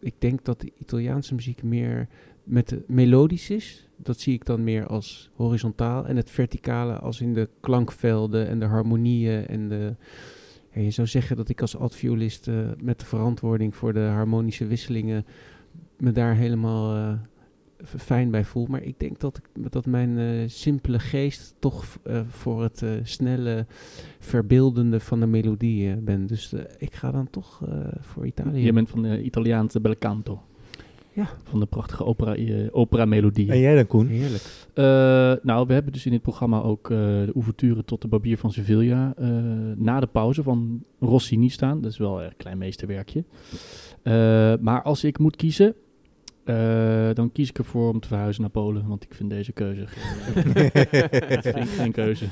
Ik 0.00 0.14
denk 0.18 0.44
dat 0.44 0.60
de 0.60 0.72
Italiaanse 0.78 1.34
muziek 1.34 1.62
meer 1.62 2.08
met 2.44 2.78
melodisch 2.86 3.50
is. 3.50 3.88
Dat 3.96 4.20
zie 4.20 4.34
ik 4.34 4.44
dan 4.44 4.64
meer 4.64 4.86
als 4.86 5.30
horizontaal. 5.34 6.06
En 6.06 6.16
het 6.16 6.30
verticale 6.30 6.98
als 6.98 7.20
in 7.20 7.34
de 7.34 7.48
klankvelden 7.60 8.48
en 8.48 8.58
de 8.58 8.66
harmonieën 8.66 9.46
en 9.46 9.68
de. 9.68 9.94
Ja, 10.74 10.80
je 10.80 10.90
zou 10.90 11.08
zeggen 11.08 11.36
dat 11.36 11.48
ik 11.48 11.60
als 11.60 11.76
altviolist 11.76 12.48
eh, 12.48 12.54
met 12.82 13.00
de 13.00 13.06
verantwoording 13.06 13.76
voor 13.76 13.92
de 13.92 14.00
harmonische 14.00 14.66
wisselingen 14.66 15.24
me 16.02 16.12
daar 16.12 16.34
helemaal 16.34 16.96
eh, 16.96 17.12
fijn 17.84 18.30
bij 18.30 18.44
voel. 18.44 18.66
Maar 18.66 18.82
ik 18.82 18.98
denk 18.98 19.20
dat, 19.20 19.36
ik, 19.36 19.72
dat 19.72 19.86
mijn 19.86 20.18
eh, 20.18 20.48
simpele 20.48 20.98
geest 20.98 21.54
toch 21.58 21.84
voor 22.28 22.62
het 22.62 22.84
snelle, 23.02 23.66
verbeeldende 24.18 25.00
van 25.00 25.20
de 25.20 25.26
melodie 25.26 25.90
eh, 25.90 25.96
ben. 25.98 26.26
Dus 26.26 26.54
ik 26.78 26.94
ga 26.94 27.10
dan 27.10 27.30
toch 27.30 27.62
voor 28.00 28.26
Italië. 28.26 28.64
Je 28.64 28.72
bent 28.72 28.90
van 28.90 29.02
de 29.02 29.22
Italiaanse 29.22 29.80
bel 29.80 29.98
canto. 29.98 30.42
Ja. 31.14 31.28
Van 31.42 31.60
de 31.60 31.66
prachtige 31.66 32.04
opera, 32.04 32.34
eh, 32.34 32.66
opera-melodie. 32.70 33.50
En 33.50 33.58
jij 33.58 33.74
dan, 33.74 33.86
Koen? 33.86 34.06
Heerlijk. 34.06 34.42
Eh, 34.74 34.84
nou, 35.42 35.66
we 35.66 35.72
hebben 35.72 35.92
dus 35.92 36.04
in 36.06 36.10
dit 36.12 36.22
programma 36.22 36.60
ook 36.60 36.90
eh, 36.90 36.96
de 36.98 37.30
ouverture 37.34 37.84
tot 37.84 38.02
de 38.02 38.08
Barbier 38.08 38.38
van 38.38 38.52
Sevilla 38.52 39.14
eh, 39.16 39.28
na 39.76 40.00
de 40.00 40.06
pauze 40.06 40.42
van 40.42 40.84
Rossini 41.00 41.48
staan. 41.48 41.80
Dat 41.80 41.90
is 41.90 41.98
wel 41.98 42.22
een 42.22 42.36
klein 42.36 42.58
meesterwerkje. 42.58 43.24
Eh, 44.02 44.12
maar 44.60 44.82
als 44.82 45.04
ik 45.04 45.18
moet 45.18 45.36
kiezen, 45.36 45.74
eh, 46.44 47.10
dan 47.14 47.32
kies 47.32 47.48
ik 47.48 47.58
ervoor 47.58 47.90
om 47.90 48.00
te 48.00 48.08
verhuizen 48.08 48.42
naar 48.42 48.50
Polen. 48.50 48.86
Want 48.88 49.04
ik 49.04 49.14
vind 49.14 49.30
deze 49.30 49.52
keuze 49.52 49.86
geen, 51.52 51.66
geen 51.66 51.92
keuze. 51.92 52.24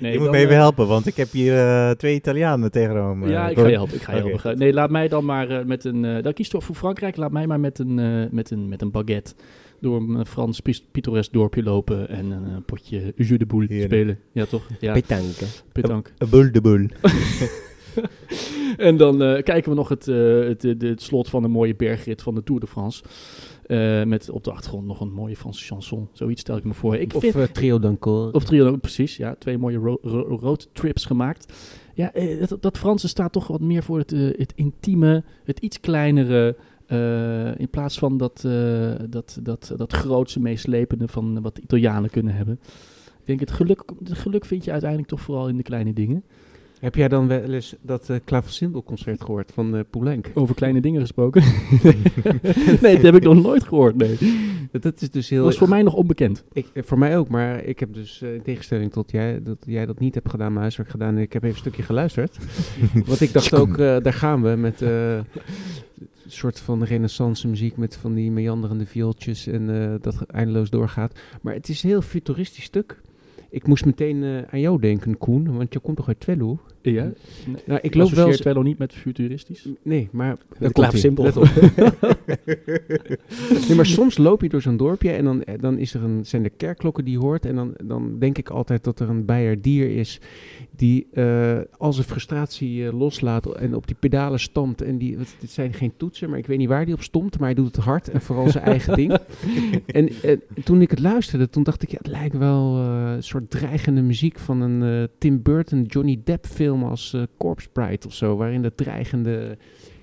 Nee, 0.00 0.12
je 0.12 0.18
moet 0.18 0.30
me 0.30 0.36
even 0.36 0.50
eh, 0.54 0.56
helpen, 0.60 0.86
want 0.86 1.06
ik 1.06 1.16
heb 1.16 1.30
hier 1.30 1.56
eh, 1.58 1.90
twee 1.90 2.14
Italianen 2.14 2.70
tegenover 2.70 3.16
me. 3.16 3.28
Ja, 3.28 3.48
ik 3.48 3.58
ga 3.58 3.66
je 3.66 3.74
helpen. 3.74 3.94
Ik 3.94 4.02
ga 4.02 4.16
je 4.16 4.22
helpen. 4.22 4.58
Nee, 4.58 4.72
laat 4.72 4.90
mij 4.90 5.08
dan 5.08 5.24
maar 5.24 5.48
eh, 5.50 5.64
met 5.64 5.84
een. 5.84 6.04
eh 6.04 6.22
dan 6.22 6.32
kies 6.32 6.48
toch 6.48 6.64
voor 6.64 6.74
Frankrijk. 6.74 7.16
Laat 7.16 7.32
mij 7.32 7.46
maar 7.46 7.60
met 7.60 7.78
een, 7.78 7.98
eh, 7.98 8.30
met 8.30 8.50
een, 8.50 8.68
met 8.68 8.82
een 8.82 8.90
baguette 8.90 9.34
door 9.80 9.96
een 10.00 10.26
Frans 10.26 10.60
pittoresk 10.90 11.32
dorpje 11.32 11.62
lopen 11.62 12.08
en 12.08 12.30
een 12.30 12.44
eh, 12.44 12.56
potje 12.66 13.12
jeu 13.16 13.36
de 13.36 13.46
boule 13.46 13.66
Heerlijk. 13.68 13.92
spelen. 13.92 14.18
Ja, 14.32 14.44
toch? 14.44 14.66
Ja, 14.80 14.92
Petanque. 14.92 15.44
petanque. 15.72 16.10
Een 16.18 16.28
boel 16.28 16.52
de 16.52 16.60
boel. 16.60 16.86
En 18.76 18.96
dan 18.96 19.22
eh, 19.22 19.42
kijken 19.42 19.70
we 19.70 19.76
nog 19.76 19.88
het, 19.88 20.08
eh, 20.08 20.40
het, 20.40 20.62
het, 20.62 20.82
het 20.82 21.02
slot 21.02 21.28
van 21.28 21.44
een 21.44 21.50
mooie 21.50 21.74
bergrit 21.76 22.22
van 22.22 22.34
de 22.34 22.42
Tour 22.42 22.60
de 22.60 22.66
France. 22.66 23.02
Eh, 23.70 24.04
met 24.04 24.30
op 24.30 24.44
de 24.44 24.50
achtergrond 24.52 24.86
nog 24.86 25.00
een 25.00 25.12
mooie 25.12 25.36
Franse 25.36 25.64
chanson. 25.64 26.08
Zoiets 26.12 26.40
stel 26.40 26.56
ik 26.56 26.64
me 26.64 26.74
voor. 26.74 26.96
Ik 26.96 27.14
of 27.14 27.20
vind, 27.20 27.34
eh, 27.34 27.42
Trio 27.42 27.78
d'Ancor. 27.78 28.32
Of 28.32 28.44
trio, 28.44 28.76
precies. 28.76 29.16
Ja, 29.16 29.34
twee 29.38 29.58
mooie 29.58 29.76
ro- 29.76 29.98
ro- 30.02 30.38
roadtrips 30.40 31.04
gemaakt. 31.04 31.52
Ja, 31.94 32.12
eh, 32.12 32.46
dat, 32.48 32.62
dat 32.62 32.78
Franse 32.78 33.08
staat 33.08 33.32
toch 33.32 33.46
wat 33.46 33.60
meer 33.60 33.82
voor 33.82 33.98
het, 33.98 34.10
het 34.10 34.52
intieme, 34.54 35.24
het 35.44 35.58
iets 35.58 35.80
kleinere. 35.80 36.56
in 37.56 37.68
plaats 37.70 37.98
van 37.98 38.16
dat, 38.16 38.40
dat, 39.08 39.38
dat, 39.42 39.72
dat 39.76 39.92
grootse, 39.92 40.40
meeslepende 40.40 41.08
van 41.08 41.42
wat 41.42 41.54
de 41.54 41.62
Italianen 41.62 42.10
kunnen 42.10 42.34
hebben. 42.34 42.60
Ik 43.20 43.26
denk, 43.26 43.40
het 43.40 43.50
geluk, 43.50 43.82
het 44.04 44.18
geluk 44.18 44.44
vind 44.44 44.64
je 44.64 44.70
uiteindelijk 44.70 45.10
toch 45.10 45.20
vooral 45.20 45.48
in 45.48 45.56
de 45.56 45.62
kleine 45.62 45.92
dingen. 45.92 46.24
Heb 46.80 46.94
jij 46.94 47.08
dan 47.08 47.28
wel 47.28 47.52
eens 47.52 47.74
dat 47.82 48.08
uh, 48.10 48.82
concert 48.84 49.22
gehoord 49.22 49.52
van 49.52 49.76
uh, 49.76 49.80
Poulenc? 49.90 50.26
Over 50.34 50.54
kleine 50.54 50.80
dingen 50.80 51.00
gesproken? 51.00 51.42
nee, 52.82 52.94
dat 52.94 53.02
heb 53.02 53.14
ik 53.14 53.22
nog 53.22 53.42
nooit 53.42 53.64
gehoord, 53.64 53.96
nee. 53.96 54.18
Dat, 54.72 54.82
dat 54.82 55.02
is 55.02 55.10
dus 55.10 55.28
heel... 55.28 55.44
Dat 55.44 55.56
voor 55.56 55.68
mij 55.68 55.82
nog 55.82 55.94
onbekend. 55.94 56.44
Ik, 56.52 56.66
voor 56.74 56.98
mij 56.98 57.18
ook, 57.18 57.28
maar 57.28 57.64
ik 57.64 57.80
heb 57.80 57.94
dus 57.94 58.20
uh, 58.22 58.34
in 58.34 58.42
tegenstelling 58.42 58.92
tot 58.92 59.10
jij, 59.10 59.42
dat 59.42 59.56
jij 59.66 59.86
dat 59.86 59.98
niet 59.98 60.14
hebt 60.14 60.30
gedaan, 60.30 60.48
mijn 60.48 60.60
huiswerk 60.60 60.90
gedaan. 60.90 61.16
En 61.16 61.22
ik 61.22 61.32
heb 61.32 61.42
even 61.42 61.54
een 61.54 61.60
stukje 61.60 61.82
geluisterd. 61.82 62.38
Want 63.06 63.20
ik 63.20 63.32
dacht 63.32 63.54
ook, 63.54 63.68
uh, 63.68 63.76
daar 63.76 64.12
gaan 64.12 64.42
we 64.42 64.56
met 64.56 64.80
een 64.80 65.24
soort 66.26 66.60
van 66.60 66.84
renaissance 66.84 67.48
muziek 67.48 67.76
met 67.76 67.96
van 67.96 68.14
die 68.14 68.30
meanderende 68.30 68.86
viooltjes 68.86 69.46
en 69.46 69.98
dat 70.00 70.22
eindeloos 70.26 70.70
doorgaat. 70.70 71.18
Maar 71.40 71.54
het 71.54 71.68
is 71.68 71.82
een 71.82 71.88
heel 71.88 72.02
futuristisch 72.02 72.64
stuk. 72.64 73.00
Ik 73.50 73.66
moest 73.66 73.84
meteen 73.84 74.22
uh, 74.22 74.42
aan 74.50 74.60
jou 74.60 74.80
denken, 74.80 75.18
Koen, 75.18 75.56
want 75.56 75.72
je 75.72 75.78
komt 75.78 75.96
toch 75.96 76.08
uit 76.08 76.20
Twello? 76.20 76.58
Ja. 76.82 77.02
Nee. 77.02 77.62
Nou, 77.66 77.80
ik 77.82 77.94
loop 77.94 78.10
wel 78.10 78.30
Twello 78.30 78.62
niet 78.62 78.78
met 78.78 78.92
futuristisch? 78.92 79.68
Nee, 79.82 80.08
maar 80.12 80.36
dat 80.58 80.72
klaar 80.72 80.96
simpel. 80.96 81.24
nee, 83.66 83.76
maar 83.76 83.86
soms 83.86 84.18
loop 84.18 84.42
je 84.42 84.48
door 84.48 84.62
zo'n 84.62 84.76
dorpje 84.76 85.10
en 85.10 85.24
dan, 85.24 85.44
dan 85.60 85.78
is 85.78 85.94
er 85.94 86.02
een, 86.02 86.26
zijn 86.26 86.44
er 86.44 86.50
kerkklokken 86.50 87.04
die 87.04 87.12
je 87.12 87.20
hoort. 87.20 87.46
En 87.46 87.54
dan, 87.54 87.74
dan 87.84 88.18
denk 88.18 88.38
ik 88.38 88.48
altijd 88.48 88.84
dat 88.84 89.00
er 89.00 89.08
een 89.08 89.24
bijer 89.24 89.62
dier 89.62 89.96
is 89.96 90.20
die 90.76 91.06
uh, 91.12 91.58
al 91.78 91.92
zijn 91.92 92.06
frustratie 92.06 92.82
uh, 92.82 92.98
loslaat 92.98 93.56
en 93.56 93.74
op 93.74 93.86
die 93.86 93.96
pedalen 94.00 94.40
stampt. 94.40 94.82
En 94.82 94.98
die, 94.98 95.16
het 95.18 95.50
zijn 95.50 95.72
geen 95.72 95.92
toetsen, 95.96 96.30
maar 96.30 96.38
ik 96.38 96.46
weet 96.46 96.58
niet 96.58 96.68
waar 96.68 96.84
die 96.84 96.94
op 96.94 97.02
stomt, 97.02 97.38
maar 97.38 97.48
hij 97.48 97.56
doet 97.56 97.76
het 97.76 97.84
hard 97.84 98.08
en 98.08 98.20
vooral 98.20 98.48
zijn 98.48 98.64
eigen 98.64 98.94
ding. 98.94 99.18
En, 99.86 100.08
en, 100.22 100.42
toen 100.64 100.82
ik 100.82 100.90
het 100.90 100.98
luisterde, 100.98 101.48
toen 101.48 101.62
dacht 101.62 101.82
ik, 101.82 101.90
ja, 101.90 101.96
het 101.98 102.06
lijkt 102.06 102.38
wel 102.38 102.78
uh, 102.78 103.12
een 103.14 103.22
soort 103.22 103.50
dreigende 103.50 104.02
muziek 104.02 104.38
van 104.38 104.60
een 104.60 105.08
Tim 105.18 105.42
Burton 105.42 105.82
Johnny 105.82 106.20
Depp 106.24 106.46
film 106.46 106.69
als 106.70 107.16
Corpse 107.36 107.68
Bride 107.72 108.06
of 108.06 108.14
zo, 108.14 108.36
waarin 108.36 108.62
dat 108.62 108.76
dreigende 108.76 109.56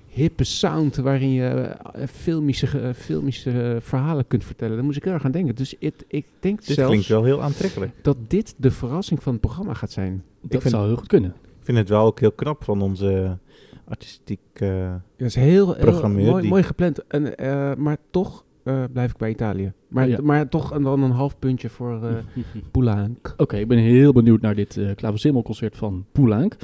hippe 0.08 0.44
sound 0.44 0.96
waarin 0.96 1.32
je 1.32 1.76
uh, 1.96 2.06
filmische, 2.06 2.80
uh, 2.80 2.92
filmische 2.94 3.50
uh, 3.50 3.80
verhalen 3.80 4.26
kunt 4.26 4.44
vertellen. 4.44 4.74
Daar 4.76 4.84
moest 4.84 4.96
ik 4.96 5.04
heel 5.04 5.12
erg 5.12 5.24
aan 5.24 5.30
denken. 5.30 5.54
Dus 5.54 5.74
it, 5.78 6.04
ik 6.08 6.26
denk 6.40 6.58
dit 6.58 6.74
zelfs... 6.74 6.90
klinkt 6.90 7.08
wel 7.08 7.24
heel 7.24 7.42
aantrekkelijk. 7.42 7.92
Dat 8.02 8.16
dit 8.28 8.54
de 8.56 8.70
verrassing 8.70 9.22
van 9.22 9.32
het 9.32 9.40
programma 9.40 9.74
gaat 9.74 9.90
zijn. 9.90 10.24
Dat 10.40 10.52
ik 10.52 10.60
vind, 10.60 10.74
zou 10.74 10.86
heel 10.86 10.96
goed 10.96 11.06
kunnen. 11.06 11.30
Ik 11.30 11.64
vind 11.64 11.78
het 11.78 11.88
wel 11.88 12.04
ook 12.04 12.20
heel 12.20 12.32
knap 12.32 12.64
van 12.64 12.80
onze 12.80 13.38
artistiek 13.84 14.40
Dat 14.58 15.00
is 15.16 15.34
heel, 15.34 15.74
heel 15.74 16.08
mooi, 16.08 16.48
mooi 16.48 16.62
gepland. 16.62 17.06
En, 17.06 17.34
maar 17.82 17.96
toch 18.10 18.44
blijf 18.92 19.10
ik 19.10 19.16
bij 19.16 19.30
Italië. 19.30 19.72
Maar, 19.88 20.08
ja. 20.08 20.18
maar 20.22 20.48
toch 20.48 20.72
en 20.72 20.82
dan 20.82 21.02
een 21.02 21.10
half 21.10 21.38
puntje 21.38 21.68
voor 21.68 22.00
Poulenc. 22.72 23.28
Oké, 23.32 23.42
okay, 23.42 23.60
ik 23.60 23.68
ben 23.68 23.78
heel 23.78 24.12
benieuwd 24.12 24.40
naar 24.40 24.54
dit 24.54 24.76
uh, 24.76 24.94
klaversimmelconcert 24.94 25.76
van 25.76 26.04
Poulenc. 26.12 26.56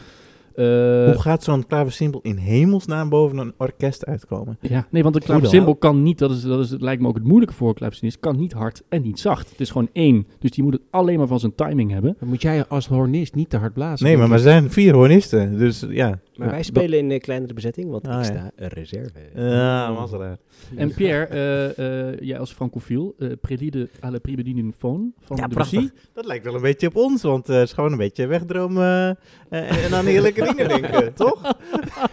Uh, 0.56 0.64
Hoe 1.04 1.20
gaat 1.20 1.44
zo'n 1.44 1.66
klaversymbol 1.66 2.20
in 2.22 2.36
hemelsnaam 2.36 3.08
boven 3.08 3.38
een 3.38 3.52
orkest 3.56 4.06
uitkomen? 4.06 4.58
Ja, 4.60 4.86
nee, 4.90 5.02
want 5.02 5.14
een 5.14 5.22
klaversymbol 5.22 5.76
kan 5.76 6.02
niet, 6.02 6.18
dat, 6.18 6.30
is, 6.30 6.42
dat 6.42 6.60
is, 6.60 6.74
lijkt 6.78 7.02
me 7.02 7.08
ook 7.08 7.14
het 7.14 7.24
moeilijke 7.24 7.54
voor 7.54 7.68
een 7.68 7.74
klaversymbol, 7.74 8.18
kan 8.20 8.36
niet 8.36 8.52
hard 8.52 8.82
en 8.88 9.02
niet 9.02 9.20
zacht. 9.20 9.50
Het 9.50 9.60
is 9.60 9.70
gewoon 9.70 9.88
één, 9.92 10.26
dus 10.38 10.50
die 10.50 10.64
moet 10.64 10.72
het 10.72 10.82
alleen 10.90 11.18
maar 11.18 11.26
van 11.26 11.40
zijn 11.40 11.54
timing 11.54 11.90
hebben. 11.90 12.16
Dan 12.18 12.28
moet 12.28 12.42
jij 12.42 12.66
als 12.66 12.86
hornist 12.86 13.34
niet 13.34 13.50
te 13.50 13.56
hard 13.56 13.72
blazen. 13.72 14.06
Nee, 14.06 14.16
maar 14.16 14.30
er 14.30 14.38
zijn 14.38 14.70
vier 14.70 14.94
hornisten, 14.94 15.58
dus 15.58 15.86
ja. 15.88 16.18
Maar 16.36 16.50
wij 16.50 16.62
spelen 16.62 16.98
in 16.98 17.10
een 17.10 17.20
kleinere 17.20 17.54
bezetting, 17.54 17.90
want 17.90 18.08
ah, 18.08 18.18
ik 18.18 18.24
sta 18.24 18.50
ja. 18.56 18.66
reserve. 18.66 19.18
Ja, 19.34 19.90
mazelaar. 19.90 20.38
En 20.76 20.94
Pierre, 20.94 21.74
uh, 21.78 22.10
uh, 22.12 22.20
jij 22.20 22.38
als 22.38 22.52
francofiel, 22.52 23.14
uh, 23.18 23.32
Prelide 23.40 23.88
à 24.04 24.10
la 24.10 24.18
prime 24.18 24.42
d'une 24.42 24.72
faune 24.78 25.10
van 25.20 25.36
ja, 25.36 25.46
de 25.46 25.54
prachtig. 25.54 25.90
Dat 26.12 26.26
lijkt 26.26 26.44
wel 26.44 26.54
een 26.54 26.62
beetje 26.62 26.86
op 26.86 26.96
ons, 26.96 27.22
want 27.22 27.46
het 27.46 27.68
is 27.68 27.72
gewoon 27.72 27.92
een 27.92 27.98
beetje 27.98 28.26
wegdromen 28.26 29.18
en 29.48 29.94
aan 29.94 30.06
heerlijke 30.06 30.44
dingen 30.54 30.68
denken, 30.68 31.14
toch? 31.14 31.56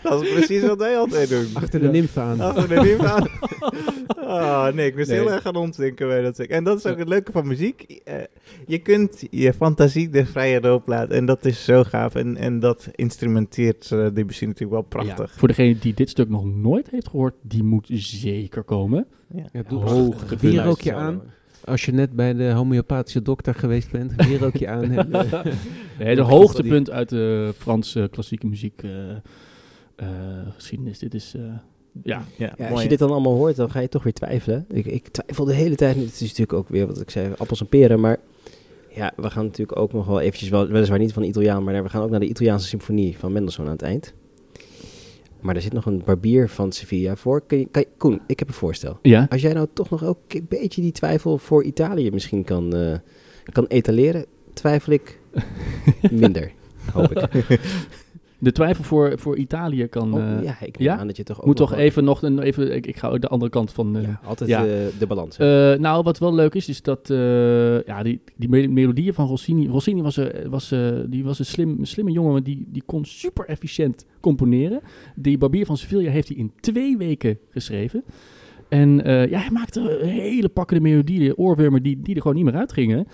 Dat 0.03 0.21
is 0.21 0.33
precies 0.33 0.61
wat 0.61 0.77
wij 0.77 0.97
altijd 0.97 1.29
doen. 1.29 1.47
Achter 1.53 1.79
de 1.79 1.87
nimf 1.87 2.17
aan. 2.17 2.39
Achter 2.39 2.67
de 2.67 2.81
nimf 2.81 3.03
aan. 3.03 3.27
oh, 4.37 4.67
nee, 4.67 4.87
ik 4.87 4.95
moest 4.95 5.09
nee. 5.09 5.19
heel 5.19 5.31
erg 5.31 5.45
aan 5.45 5.55
ons 5.55 5.77
denken 5.77 6.07
bij 6.07 6.21
dat 6.21 6.39
En 6.39 6.63
dat 6.63 6.77
is 6.77 6.85
ook 6.85 6.97
het 6.97 7.07
leuke 7.07 7.31
van 7.31 7.47
muziek. 7.47 8.01
je 8.65 8.79
kunt 8.79 9.23
je 9.29 9.53
fantasie 9.53 10.09
de 10.09 10.25
vrije 10.25 10.61
loop 10.61 10.87
laten 10.87 11.15
en 11.15 11.25
dat 11.25 11.45
is 11.45 11.65
zo 11.65 11.83
gaaf. 11.83 12.15
En, 12.15 12.37
en 12.37 12.59
dat 12.59 12.87
instrumenteert 12.95 13.91
Debussy 14.13 14.45
natuurlijk 14.45 14.71
wel 14.71 14.81
prachtig. 14.81 15.31
Ja, 15.31 15.37
voor 15.39 15.47
degene 15.47 15.77
die 15.79 15.93
dit 15.93 16.09
stuk 16.09 16.29
nog 16.29 16.45
nooit 16.45 16.89
heeft 16.89 17.07
gehoord, 17.07 17.35
die 17.41 17.63
moet 17.63 17.87
zeker 17.91 18.63
komen. 18.63 19.07
Ja, 19.33 19.63
hoog. 19.67 20.29
Wie 20.39 20.61
rook 20.61 20.81
je 20.81 20.93
aan? 20.93 21.21
Als 21.65 21.85
je 21.85 21.91
net 21.91 22.15
bij 22.15 22.33
de 22.33 22.51
homeopathische 22.51 23.21
dokter 23.21 23.55
geweest 23.55 23.91
bent, 23.91 24.15
wie 24.27 24.37
rook 24.37 24.55
je 24.55 24.67
aan? 24.67 24.89
nee, 25.99 26.15
de 26.15 26.21
hoogtepunt 26.21 26.89
uit 26.89 27.09
de 27.09 27.53
Franse 27.57 28.07
klassieke 28.11 28.47
muziek 28.47 28.83
uh, 28.83 28.91
uh, 28.91 30.07
geschiedenis. 30.55 30.99
Dit 30.99 31.13
is... 31.13 31.35
Uh, 31.35 31.53
ja, 32.03 32.23
ja, 32.37 32.53
ja 32.57 32.69
als 32.69 32.83
je 32.83 32.89
dit 32.89 32.99
dan 32.99 33.11
allemaal 33.11 33.35
hoort, 33.35 33.55
dan 33.55 33.71
ga 33.71 33.79
je 33.79 33.89
toch 33.89 34.03
weer 34.03 34.13
twijfelen. 34.13 34.65
Ik, 34.69 34.85
ik 34.85 35.07
twijfel 35.07 35.45
de 35.45 35.53
hele 35.53 35.75
tijd. 35.75 35.95
Het 35.95 36.05
is 36.05 36.21
natuurlijk 36.21 36.53
ook 36.53 36.69
weer 36.69 36.87
wat 36.87 37.01
ik 37.01 37.09
zei, 37.09 37.33
appels 37.37 37.59
en 37.59 37.67
peren. 37.67 37.99
Maar 37.99 38.17
ja, 38.93 39.13
we 39.15 39.29
gaan 39.29 39.45
natuurlijk 39.45 39.79
ook 39.79 39.93
nog 39.93 40.05
wel 40.05 40.19
eventjes, 40.19 40.49
wel, 40.49 40.67
weliswaar 40.67 40.99
niet 40.99 41.13
van 41.13 41.23
Italiaan, 41.23 41.63
maar 41.63 41.83
we 41.83 41.89
gaan 41.89 42.03
ook 42.03 42.09
naar 42.09 42.19
de 42.19 42.27
Italiaanse 42.27 42.67
symfonie 42.67 43.17
van 43.17 43.31
Mendelssohn 43.31 43.67
aan 43.67 43.73
het 43.73 43.81
eind. 43.81 44.13
Maar 45.39 45.55
er 45.55 45.61
zit 45.61 45.73
nog 45.73 45.85
een 45.85 46.01
barbier 46.05 46.49
van 46.49 46.71
Sevilla 46.71 47.15
voor. 47.15 47.41
Kun 47.47 47.57
je, 47.57 47.67
kan 47.71 47.81
je, 47.81 47.87
Koen, 47.97 48.21
ik 48.27 48.39
heb 48.39 48.47
een 48.47 48.53
voorstel. 48.53 48.99
Ja? 49.01 49.27
Als 49.29 49.41
jij 49.41 49.53
nou 49.53 49.67
toch 49.73 49.89
nog 49.89 50.03
ook 50.05 50.17
een 50.27 50.45
beetje 50.49 50.81
die 50.81 50.91
twijfel 50.91 51.37
voor 51.37 51.63
Italië 51.63 52.11
misschien 52.11 52.43
kan, 52.43 52.75
uh, 52.75 52.97
kan 53.51 53.65
etaleren, 53.65 54.25
twijfel 54.53 54.93
ik 54.93 55.19
minder, 56.11 56.51
hoop 56.91 57.11
ik. 57.11 57.59
De 58.43 58.51
twijfel 58.51 58.83
voor, 58.83 59.19
voor 59.19 59.37
Italië 59.37 59.87
kan... 59.87 60.13
Oh, 60.13 60.43
ja, 60.43 60.61
ik 60.61 60.79
ja? 60.79 60.97
aan 60.97 61.07
dat 61.07 61.17
je 61.17 61.23
toch 61.23 61.39
ook 61.39 61.45
Moet 61.45 61.55
toch 61.55 61.69
wel 61.69 61.79
even 61.79 62.03
nog 62.03 62.21
een... 62.21 62.39
Even, 62.39 62.75
ik, 62.75 62.87
ik 62.87 62.97
ga 62.97 63.17
de 63.17 63.27
andere 63.27 63.51
kant 63.51 63.71
van... 63.71 63.97
Ja, 64.01 64.19
altijd 64.23 64.49
ja. 64.49 64.63
De, 64.63 64.91
de 64.99 65.07
balans. 65.07 65.37
Nou, 65.81 66.03
wat 66.03 66.19
wel 66.19 66.33
leuk 66.33 66.55
is, 66.55 66.69
is 66.69 66.81
dat... 66.81 67.07
ja, 67.85 68.03
die, 68.03 68.21
die 68.35 68.49
me 68.49 68.67
melodieën 68.67 69.13
van 69.13 69.27
Rossini... 69.27 69.67
Rossini 69.67 70.01
was, 70.01 70.19
was, 70.49 70.73
die 71.07 71.23
was 71.23 71.39
een, 71.39 71.45
slim, 71.45 71.75
een 71.79 71.87
slimme 71.87 72.11
jongen, 72.11 72.43
die, 72.43 72.67
die 72.67 72.83
kon 72.85 73.05
super 73.05 73.45
efficiënt 73.45 74.05
componeren. 74.19 74.79
Die 75.15 75.37
Barbier 75.37 75.65
van 75.65 75.77
Sevilla 75.77 76.11
heeft 76.11 76.27
hij 76.27 76.37
in 76.37 76.51
twee 76.59 76.97
weken 76.97 77.37
geschreven. 77.49 78.03
En 78.69 78.95
ja, 79.05 79.39
hij 79.39 79.51
maakte 79.51 79.99
hele 80.01 80.49
pakkende 80.49 80.81
melodieën, 80.81 81.37
oorwormen, 81.37 81.83
die, 81.83 82.01
die 82.01 82.15
er 82.15 82.21
gewoon 82.21 82.37
niet 82.37 82.45
meer 82.45 82.55
uitgingen. 82.55 83.07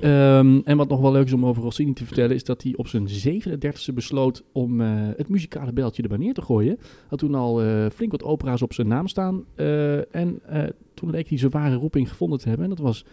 Ehm, 0.00 0.60
en 0.64 0.76
wat 0.76 0.88
nog 0.88 1.00
wel 1.00 1.12
leuk 1.12 1.26
is 1.26 1.32
om 1.32 1.46
over 1.46 1.62
Rossini 1.62 1.92
te 1.92 2.04
vertellen, 2.06 2.34
is 2.34 2.44
dat 2.44 2.62
hij 2.62 2.72
op 2.76 2.86
zijn 2.88 3.08
37e 3.08 3.94
besloot 3.94 4.42
om 4.52 4.80
eh, 4.80 4.88
het 5.16 5.28
muzikale 5.28 5.72
beltje 5.72 6.02
erbij 6.02 6.18
neer 6.18 6.34
te 6.34 6.42
gooien. 6.42 6.78
Had 7.08 7.18
toen 7.18 7.34
al 7.34 7.62
eh, 7.62 7.86
flink 7.94 8.10
wat 8.10 8.22
opera's 8.22 8.62
op 8.62 8.72
zijn 8.72 8.88
naam 8.88 9.06
staan. 9.08 9.44
eh, 9.54 10.14
en 10.14 10.40
eh, 10.46 10.62
toen 10.94 11.10
leek 11.10 11.28
hij 11.28 11.38
zijn 11.38 11.50
ware 11.50 11.74
roeping 11.74 12.08
gevonden 12.08 12.38
te 12.38 12.48
hebben. 12.48 12.64
En 12.68 12.74
dat 12.74 12.84
was 12.84 13.04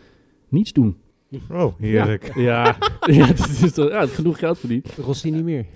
niets 0.49 0.73
doen. 0.73 0.97
Oh, 1.51 1.73
heerlijk. 1.79 2.31
Ja, 2.35 2.77
ja, 3.05 3.25
het 3.35 3.39
is 3.63 3.71
toch- 3.73 3.89
ja, 3.89 3.99
het 3.99 4.09
genoeg 4.09 4.39
geld 4.39 4.57
verdiend. 4.59 4.91
Rossini 4.97 5.43
meer. 5.43 5.65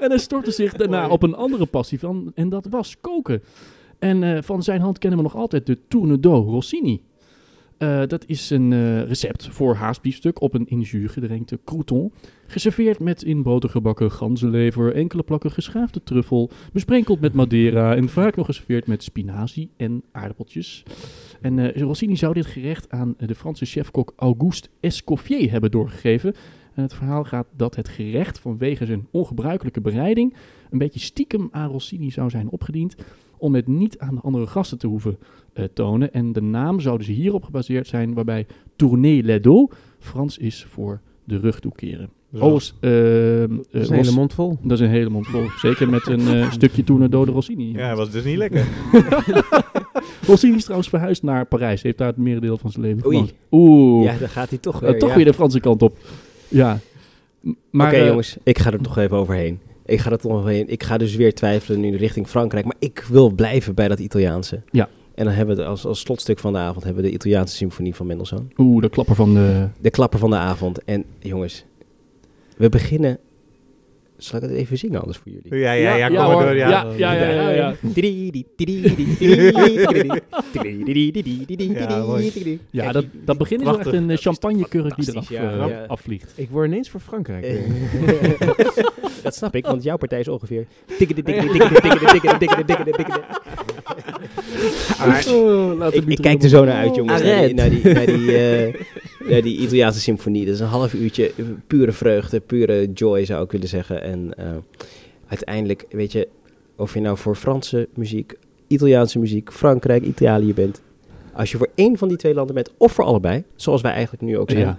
En 0.00 0.10
hij 0.10 0.18
stortte 0.18 0.50
zich 0.50 0.72
daarna 0.72 1.08
op 1.08 1.22
een 1.22 1.34
andere 1.34 1.66
passie 1.66 1.98
van, 1.98 2.32
en 2.34 2.48
dat 2.48 2.66
was 2.70 2.96
koken. 3.00 3.42
En 3.98 4.22
eh, 4.22 4.42
van 4.42 4.62
zijn 4.62 4.80
hand 4.80 4.98
kennen 4.98 5.18
we 5.18 5.24
nog 5.24 5.36
altijd 5.36 5.66
de 5.66 5.78
Tourne-do 5.88 6.34
Rossini. 6.42 7.02
Eh, 7.84 8.02
dat 8.06 8.24
is 8.26 8.50
een 8.50 8.72
eh, 8.72 9.02
recept 9.02 9.48
voor 9.48 9.74
haastbiefstuk 9.74 10.40
op 10.40 10.54
een 10.54 10.66
in 10.66 10.80
jus 10.80 11.12
gedrenkte 11.12 11.58
crouton. 11.64 12.12
Geserveerd 12.46 12.98
met 12.98 13.22
in 13.22 13.42
boter 13.42 13.70
gebakken 13.70 14.10
ganzenlever, 14.10 14.94
enkele 14.94 15.22
plakken 15.22 15.50
geschaafde 15.50 16.02
truffel, 16.02 16.50
besprenkeld 16.72 17.20
met 17.20 17.32
madeira 17.32 17.94
en 17.94 18.08
vaak 18.08 18.36
nog 18.36 18.46
geserveerd 18.46 18.86
met 18.86 19.02
spinazie 19.02 19.70
en 19.76 20.02
aardappeltjes. 20.12 20.82
En 21.40 21.58
eh, 21.58 21.82
Rossini 21.82 22.16
zou 22.16 22.34
dit 22.34 22.46
gerecht 22.46 22.90
aan 22.90 23.14
de 23.18 23.34
Franse 23.34 23.64
chefkok 23.64 24.12
Auguste 24.16 24.68
Escoffier 24.80 25.50
hebben 25.50 25.70
doorgegeven. 25.70 26.34
En 26.74 26.82
het 26.82 26.94
verhaal 26.94 27.24
gaat 27.24 27.46
dat 27.56 27.76
het 27.76 27.88
gerecht 27.88 28.38
vanwege 28.38 28.86
zijn 28.86 29.06
ongebruikelijke 29.10 29.80
bereiding 29.80 30.34
een 30.70 30.78
beetje 30.78 31.00
stiekem 31.00 31.48
aan 31.50 31.70
Rossini 31.70 32.10
zou 32.10 32.30
zijn 32.30 32.48
opgediend 32.48 32.94
om 33.44 33.54
het 33.54 33.66
niet 33.68 33.98
aan 33.98 34.14
de 34.14 34.20
andere 34.20 34.46
gasten 34.46 34.78
te 34.78 34.86
hoeven 34.86 35.18
eh, 35.52 35.64
tonen. 35.74 36.12
En 36.12 36.32
de 36.32 36.42
naam 36.42 36.80
zou 36.80 36.98
dus 36.98 37.06
hierop 37.06 37.44
gebaseerd 37.44 37.86
zijn, 37.86 38.14
waarbij 38.14 38.46
tourner 38.76 39.22
le 39.24 39.40
dos 39.40 39.66
Frans 39.98 40.38
is 40.38 40.66
voor 40.68 41.00
de 41.24 41.38
rug 41.38 41.60
toekeren. 41.60 42.08
Oh, 42.40 42.58
s- 42.58 42.74
eh, 42.80 43.42
eh, 43.42 43.48
Dat 43.50 43.58
is 43.70 43.88
een 43.88 43.96
Ros- 43.96 44.06
hele 44.06 44.16
mond 44.18 44.34
vol. 44.34 44.58
dat 44.62 44.72
is 44.78 44.80
een 44.86 44.90
hele 44.92 45.10
mond 45.10 45.26
vol. 45.26 45.44
Zeker 45.56 45.88
met 45.90 46.06
een 46.06 46.28
eh, 46.28 46.50
stukje 46.58 46.84
tourner 46.84 47.10
do 47.10 47.24
de 47.24 47.30
Rossini. 47.30 47.72
Ja, 47.72 47.86
hij 47.86 47.96
was 47.96 48.10
dus 48.10 48.24
niet 48.24 48.36
lekker. 48.36 48.66
Rossini 50.26 50.54
is 50.56 50.62
trouwens 50.62 50.88
verhuisd 50.88 51.22
naar 51.22 51.46
Parijs. 51.46 51.82
Heeft 51.82 51.98
daar 51.98 52.06
het 52.08 52.16
merendeel 52.16 52.58
van 52.58 52.70
zijn 52.70 52.84
leven 52.84 53.06
Oei. 53.06 53.14
gewoond. 53.16 53.34
Oeh. 53.50 54.04
Ja, 54.04 54.18
dan 54.18 54.28
gaat 54.28 54.48
hij 54.48 54.58
toch 54.58 54.82
Eh, 54.82 54.88
weer. 54.90 54.98
toch 54.98 55.08
ja. 55.08 55.14
weer 55.16 55.24
de 55.24 55.34
Franse 55.34 55.60
kant 55.60 55.82
op. 55.82 55.96
Ja. 56.48 56.78
Oké 57.72 57.84
eh, 57.86 58.06
jongens, 58.06 58.36
ik 58.42 58.58
ga 58.58 58.72
er 58.72 58.80
toch 58.82 58.98
even 58.98 59.16
overheen. 59.16 59.58
Ik 59.86 60.00
ga 60.00 60.10
er 60.10 60.18
toch 60.18 60.32
overheen. 60.32 60.68
Ik 60.68 60.82
ga 60.82 60.98
dus 60.98 61.16
weer 61.16 61.34
twijfelen 61.34 61.80
nu 61.80 61.96
richting 61.96 62.28
Frankrijk. 62.28 62.64
Maar 62.64 62.76
ik 62.78 63.04
wil 63.08 63.30
blijven 63.30 63.74
bij 63.74 63.88
dat 63.88 63.98
Italiaanse. 63.98 64.62
Ja. 64.70 64.88
En 65.14 65.24
dan 65.24 65.34
hebben 65.34 65.56
we 65.56 65.64
als, 65.64 65.84
als 65.84 66.00
slotstuk 66.00 66.38
van 66.38 66.52
de 66.52 66.58
avond 66.58 66.84
hebben 66.84 67.02
we 67.02 67.08
de 67.08 67.14
Italiaanse 67.14 67.56
symfonie 67.56 67.94
van 67.94 68.06
Mendelssohn. 68.06 68.52
Oeh, 68.56 68.82
de 68.82 68.88
klapper 68.88 69.14
van 69.14 69.34
de... 69.34 69.68
De 69.80 69.90
klapper 69.90 70.18
van 70.18 70.30
de 70.30 70.36
avond. 70.36 70.84
En 70.84 71.04
jongens, 71.18 71.64
we 72.56 72.68
beginnen... 72.68 73.18
Zal 74.24 74.42
ik 74.42 74.48
het 74.48 74.54
even 74.58 74.78
zingen 74.78 75.00
anders 75.00 75.18
voor 75.18 75.32
jullie? 75.32 75.54
Ja, 75.56 75.72
ja, 75.72 75.94
ja, 75.94 76.06
kom 76.06 76.16
ja, 76.16 76.26
maar 76.26 76.44
door. 76.46 76.56
Ja, 76.56 76.68
Ja, 76.68 76.92
ja, 76.96 77.12
ja, 77.12 77.30
ja, 77.30 77.50
ja. 77.50 77.74
Ja, 81.88 82.04
mooi. 82.04 82.58
Ja, 82.70 82.92
dat, 82.92 83.04
dat 83.24 83.38
begin 83.38 83.58
is 83.58 83.64
wel 83.64 83.78
echt 83.78 83.92
een 83.92 84.16
champagnekurk 84.16 84.96
die 84.96 85.10
eraf 85.10 85.28
Ja. 85.28 85.84
afvliegt. 85.86 86.32
Ik 86.36 86.50
word 86.50 86.66
ineens 86.66 86.90
voor 86.90 87.00
Frankrijk. 87.00 87.60
Dat 89.22 89.34
snap 89.34 89.54
ik, 89.54 89.66
want 89.66 89.82
jouw 89.82 89.96
partij 89.96 90.20
is 90.20 90.28
ongeveer... 90.28 90.66
Oh, 95.28 95.86
ik, 95.90 96.18
kijk 96.20 96.42
er 96.42 96.48
zo 96.48 96.64
naar 96.64 96.74
uit, 96.76 96.94
jongens. 96.94 97.22
Naar 97.22 97.46
die, 97.46 97.54
naar, 97.54 97.70
die, 97.70 97.92
naar, 97.92 98.06
die, 98.06 98.36
eh, 98.36 98.74
naar 99.30 99.42
die 99.42 99.58
Italiaanse 99.58 100.00
symfonie. 100.00 100.44
Dat 100.44 100.54
is 100.54 100.60
een 100.60 100.66
half 100.66 100.94
uurtje 100.94 101.30
pure 101.66 101.92
vreugde, 101.92 102.40
pure 102.40 102.92
joy 102.92 103.24
zou 103.24 103.44
ik 103.44 103.52
willen 103.52 103.68
zeggen. 103.68 104.02
En 104.02 104.34
eh, 104.36 104.46
uiteindelijk, 105.26 105.84
weet 105.90 106.12
je, 106.12 106.28
of 106.76 106.94
je 106.94 107.00
nou 107.00 107.16
voor 107.18 107.36
Franse 107.36 107.88
muziek, 107.94 108.34
Italiaanse 108.66 109.18
muziek, 109.18 109.52
Frankrijk, 109.52 110.02
Italië 110.04 110.54
bent. 110.54 110.80
Als 111.32 111.50
je 111.50 111.56
voor 111.56 111.68
één 111.74 111.98
van 111.98 112.08
die 112.08 112.16
twee 112.16 112.34
landen 112.34 112.54
bent, 112.54 112.70
of 112.76 112.92
voor 112.92 113.04
allebei, 113.04 113.44
zoals 113.56 113.80
wij 113.80 113.92
eigenlijk 113.92 114.22
nu 114.22 114.38
ook 114.38 114.50
zijn, 114.50 114.62
Ja. 114.62 114.78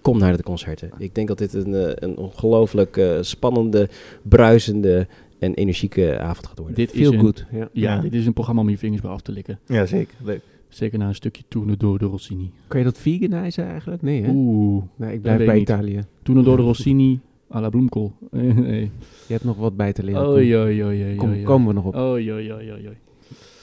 kom 0.00 0.18
naar 0.18 0.36
de 0.36 0.42
concerten. 0.42 0.90
Ik 0.98 1.14
denk 1.14 1.28
dat 1.28 1.38
dit 1.38 1.54
een, 1.54 1.74
eh, 1.74 1.92
een 1.94 2.16
ongelooflijk 2.16 2.96
eh, 2.96 3.10
spannende, 3.20 3.88
bruisende 4.22 5.06
en 5.38 5.54
energieke 5.54 6.18
avond 6.18 6.46
gaat 6.46 6.58
worden. 6.58 6.76
Dit 6.76 6.92
is 6.94 7.00
Feel 7.00 7.12
een, 7.12 7.20
good. 7.20 7.46
Ja. 7.52 7.58
Ja, 7.58 7.68
Ja. 7.94 8.00
dit 8.00 8.14
is 8.14 8.26
een 8.26 8.32
programma 8.32 8.60
om 8.60 8.68
je 8.68 8.78
vingers 8.78 9.02
bij 9.02 9.10
af 9.10 9.20
te 9.20 9.32
likken. 9.32 9.58
Ja, 9.66 9.86
zeker. 9.86 10.14
Leuk. 10.24 10.40
Zeker 10.68 10.98
na 10.98 11.08
een 11.08 11.14
stukje 11.14 11.42
Tourne 11.48 11.76
door 11.76 11.98
de 11.98 12.04
Rossini. 12.04 12.50
Kan 12.66 12.78
je 12.78 12.84
dat 12.84 12.98
veganizen 12.98 13.64
eigenlijk? 13.66 14.02
Nee, 14.02 14.22
hè? 14.22 14.30
Oeh, 14.34 14.82
Nee, 14.96 15.14
ik 15.14 15.22
blijf 15.22 15.44
bij. 15.44 15.60
Italië. 15.60 16.00
Tourne 16.22 16.44
door 16.44 16.56
de 16.56 16.62
Rossini 16.72 17.20
à 17.54 17.60
la 17.60 17.68
bloemkool. 17.68 18.12
Eh, 18.32 18.40
nee. 18.68 18.90
Je 19.26 19.32
hebt 19.32 19.44
nog 19.44 19.56
wat 19.56 19.76
bij 19.76 19.92
te 19.92 20.04
leren. 20.04 20.28
Oei, 20.28 21.16
Kom, 21.16 21.42
komen 21.42 21.68
we 21.68 21.72
nog 21.74 21.84
op. 21.84 21.94
Oei, 21.96 22.32
oei. 22.32 22.50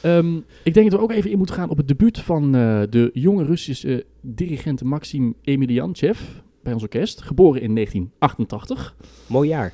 Ehm, 0.01 0.35
ik 0.63 0.73
denk 0.73 0.91
dat 0.91 0.99
we 0.99 1.05
ook 1.05 1.11
even 1.11 1.31
in 1.31 1.37
moeten 1.37 1.55
gaan 1.55 1.69
op 1.69 1.77
het 1.77 1.87
debuut 1.87 2.19
van 2.19 2.43
eh, 2.55 2.81
de 2.89 3.09
jonge 3.13 3.43
Russische 3.43 4.05
dirigent 4.21 4.83
Maxim 4.83 5.33
Emeliantjev 5.41 6.19
bij 6.63 6.73
ons 6.73 6.81
orkest. 6.81 7.21
Geboren 7.21 7.61
in 7.61 7.73
1988. 7.75 8.95
Mooi 9.27 9.49
jaar. 9.49 9.73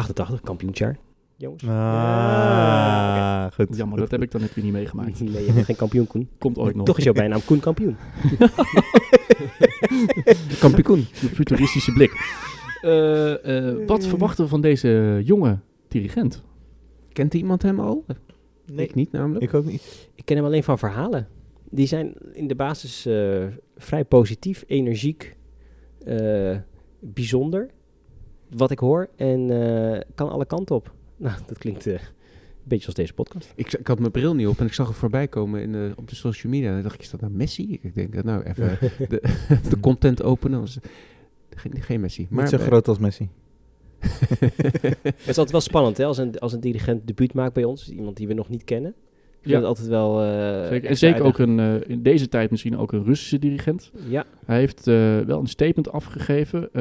88, 0.00 0.40
kampioensjaar. 0.40 0.98
Jongens. 1.36 1.64
Ah, 1.66 3.46
goed. 3.52 3.76
Jammer, 3.76 3.98
dat 3.98 4.10
heb 4.10 4.22
ik 4.22 4.30
dan 4.30 4.40
net 4.40 4.54
weer 4.54 4.64
niet 4.64 4.72
meegemaakt. 4.72 5.20
Nee, 5.30 5.46
je 5.46 5.52
bent 5.52 5.64
geen 5.64 5.76
kampioen, 5.76 6.06
Koen. 6.06 6.28
Komt 6.38 6.58
ooit 6.58 6.76
nog. 6.76 6.86
Toch 6.86 6.98
is 6.98 7.04
jouw 7.04 7.12
bijnaam 7.12 7.44
Koen 7.44 7.60
kampioen. 7.60 7.96
Kampioen. 10.60 10.98
Een 10.98 11.28
futuristische 11.28 11.92
blik. 11.92 12.12
Eh, 12.80 13.68
eh, 13.68 13.86
wat 13.86 14.06
verwachten 14.06 14.44
we 14.44 14.50
van 14.50 14.60
deze 14.60 15.20
jonge 15.24 15.58
dirigent? 15.88 16.42
Kent 17.12 17.34
iemand 17.34 17.62
hem 17.62 17.80
al? 17.80 18.04
Nee, 18.72 18.86
Ik 18.86 18.94
niet 18.94 19.12
namelijk. 19.12 19.44
ik 19.44 19.54
ook 19.54 19.64
niet. 19.64 20.08
Ik 20.14 20.24
ken 20.24 20.36
hem 20.36 20.44
alleen 20.44 20.64
van 20.64 20.78
verhalen. 20.78 21.28
Die 21.70 21.86
zijn 21.86 22.14
in 22.32 22.46
de 22.46 22.54
basis 22.54 23.06
eh, 23.06 23.44
vrij 23.76 24.04
positief, 24.04 24.64
energiek, 24.66 25.36
eh, 26.04 26.56
bijzonder. 27.00 27.70
Wat 28.56 28.70
ik 28.70 28.78
hoor. 28.78 29.08
En 29.16 29.50
eh, 29.50 30.00
kan 30.14 30.30
alle 30.30 30.46
kanten 30.46 30.74
op. 30.74 30.92
Nou, 31.16 31.38
dat 31.46 31.58
klinkt 31.58 31.86
eh, 31.86 31.92
een 31.92 32.00
beetje 32.62 32.86
als 32.86 32.94
deze 32.94 33.14
podcast. 33.14 33.52
Ik, 33.54 33.72
ik 33.72 33.86
had 33.86 33.98
mijn 33.98 34.10
bril 34.10 34.34
niet 34.34 34.46
op 34.46 34.58
en 34.58 34.66
ik 34.66 34.72
zag 34.72 34.86
hem 34.86 34.94
voorbij 34.94 35.28
komen 35.28 35.62
in 35.62 35.72
de, 35.72 35.92
op 35.96 36.08
de 36.08 36.14
social 36.14 36.52
media. 36.52 36.68
En 36.68 36.74
dan 36.74 36.82
dacht 36.82 36.94
ik, 36.94 37.00
is 37.00 37.10
dat 37.10 37.20
nou 37.20 37.32
Messi? 37.32 37.78
Ik 37.82 37.94
denk, 37.94 38.22
nou 38.24 38.42
even 38.42 38.78
de, 39.08 39.20
de 39.70 39.80
content 39.80 40.22
openen. 40.22 40.60
Was, 40.60 40.78
geen, 41.50 41.82
geen 41.82 42.00
Messi. 42.00 42.26
Maar 42.30 42.42
niet 42.42 42.52
zo 42.52 42.58
eh, 42.58 42.66
groot 42.66 42.88
als 42.88 42.98
Messi. 42.98 43.28
Het 43.98 45.14
is 45.16 45.26
altijd 45.26 45.50
wel 45.50 45.60
spannend 45.60 45.96
hè, 45.96 46.04
als 46.04 46.18
een, 46.18 46.38
als 46.38 46.52
een 46.52 46.60
dirigent 46.60 47.06
debuut 47.06 47.34
maakt 47.34 47.54
bij 47.54 47.64
ons. 47.64 47.90
Iemand 47.90 48.16
die 48.16 48.26
we 48.26 48.34
nog 48.34 48.48
niet 48.48 48.64
kennen. 48.64 48.94
Vind 49.40 49.54
Ja. 49.54 49.56
het 49.56 49.66
altijd 49.66 49.88
wel... 49.88 50.22
eh, 50.22 50.68
Zeker, 50.68 50.88
en 50.88 50.96
zeker 50.96 51.22
ook 51.24 51.38
een, 51.38 51.58
eh, 51.60 51.74
in 51.90 52.02
deze 52.02 52.28
tijd 52.28 52.50
misschien 52.50 52.76
ook 52.76 52.92
een 52.92 53.04
Russische 53.04 53.38
dirigent. 53.38 53.90
Ja, 54.08 54.24
Hij 54.46 54.58
heeft 54.58 54.86
eh, 54.86 55.18
wel 55.20 55.38
een 55.40 55.46
statement 55.46 55.92
afgegeven 55.92 56.74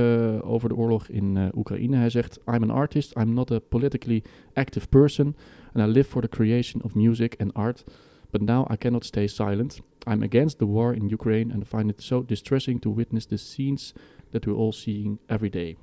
over 0.43 0.69
de 0.69 0.75
oorlog 0.75 1.07
in 1.07 1.51
Oekraïne. 1.55 1.97
Hij 1.97 2.09
zegt: 2.09 2.39
I'm 2.45 2.63
an 2.63 2.69
artist, 2.69 3.15
I'm 3.17 3.33
not 3.33 3.51
a 3.51 3.59
politically 3.69 4.23
active 4.53 4.87
person, 4.87 5.35
and 5.73 5.87
I 5.87 5.91
live 5.91 6.09
for 6.09 6.21
the 6.21 6.29
creation 6.29 6.83
of 6.83 6.95
music 6.95 7.35
and 7.37 7.53
art. 7.53 7.83
But 8.31 8.41
now 8.41 8.71
I 8.71 8.75
cannot 8.77 9.05
stay 9.05 9.27
silent. 9.27 9.79
I'm 10.11 10.21
against 10.23 10.57
the 10.57 10.65
war 10.65 10.93
in 10.95 11.09
Ukraine 11.11 11.53
and 11.53 11.67
find 11.67 11.89
it 11.89 12.01
so 12.03 12.23
distressing 12.25 12.81
to 12.81 12.93
witness 12.95 13.25
the 13.25 13.37
scenes 13.37 13.93
that 14.31 14.45
we're 14.45 14.57
all 14.57 14.71
seeing 14.71 15.17
every 15.25 15.49
day. 15.49 15.75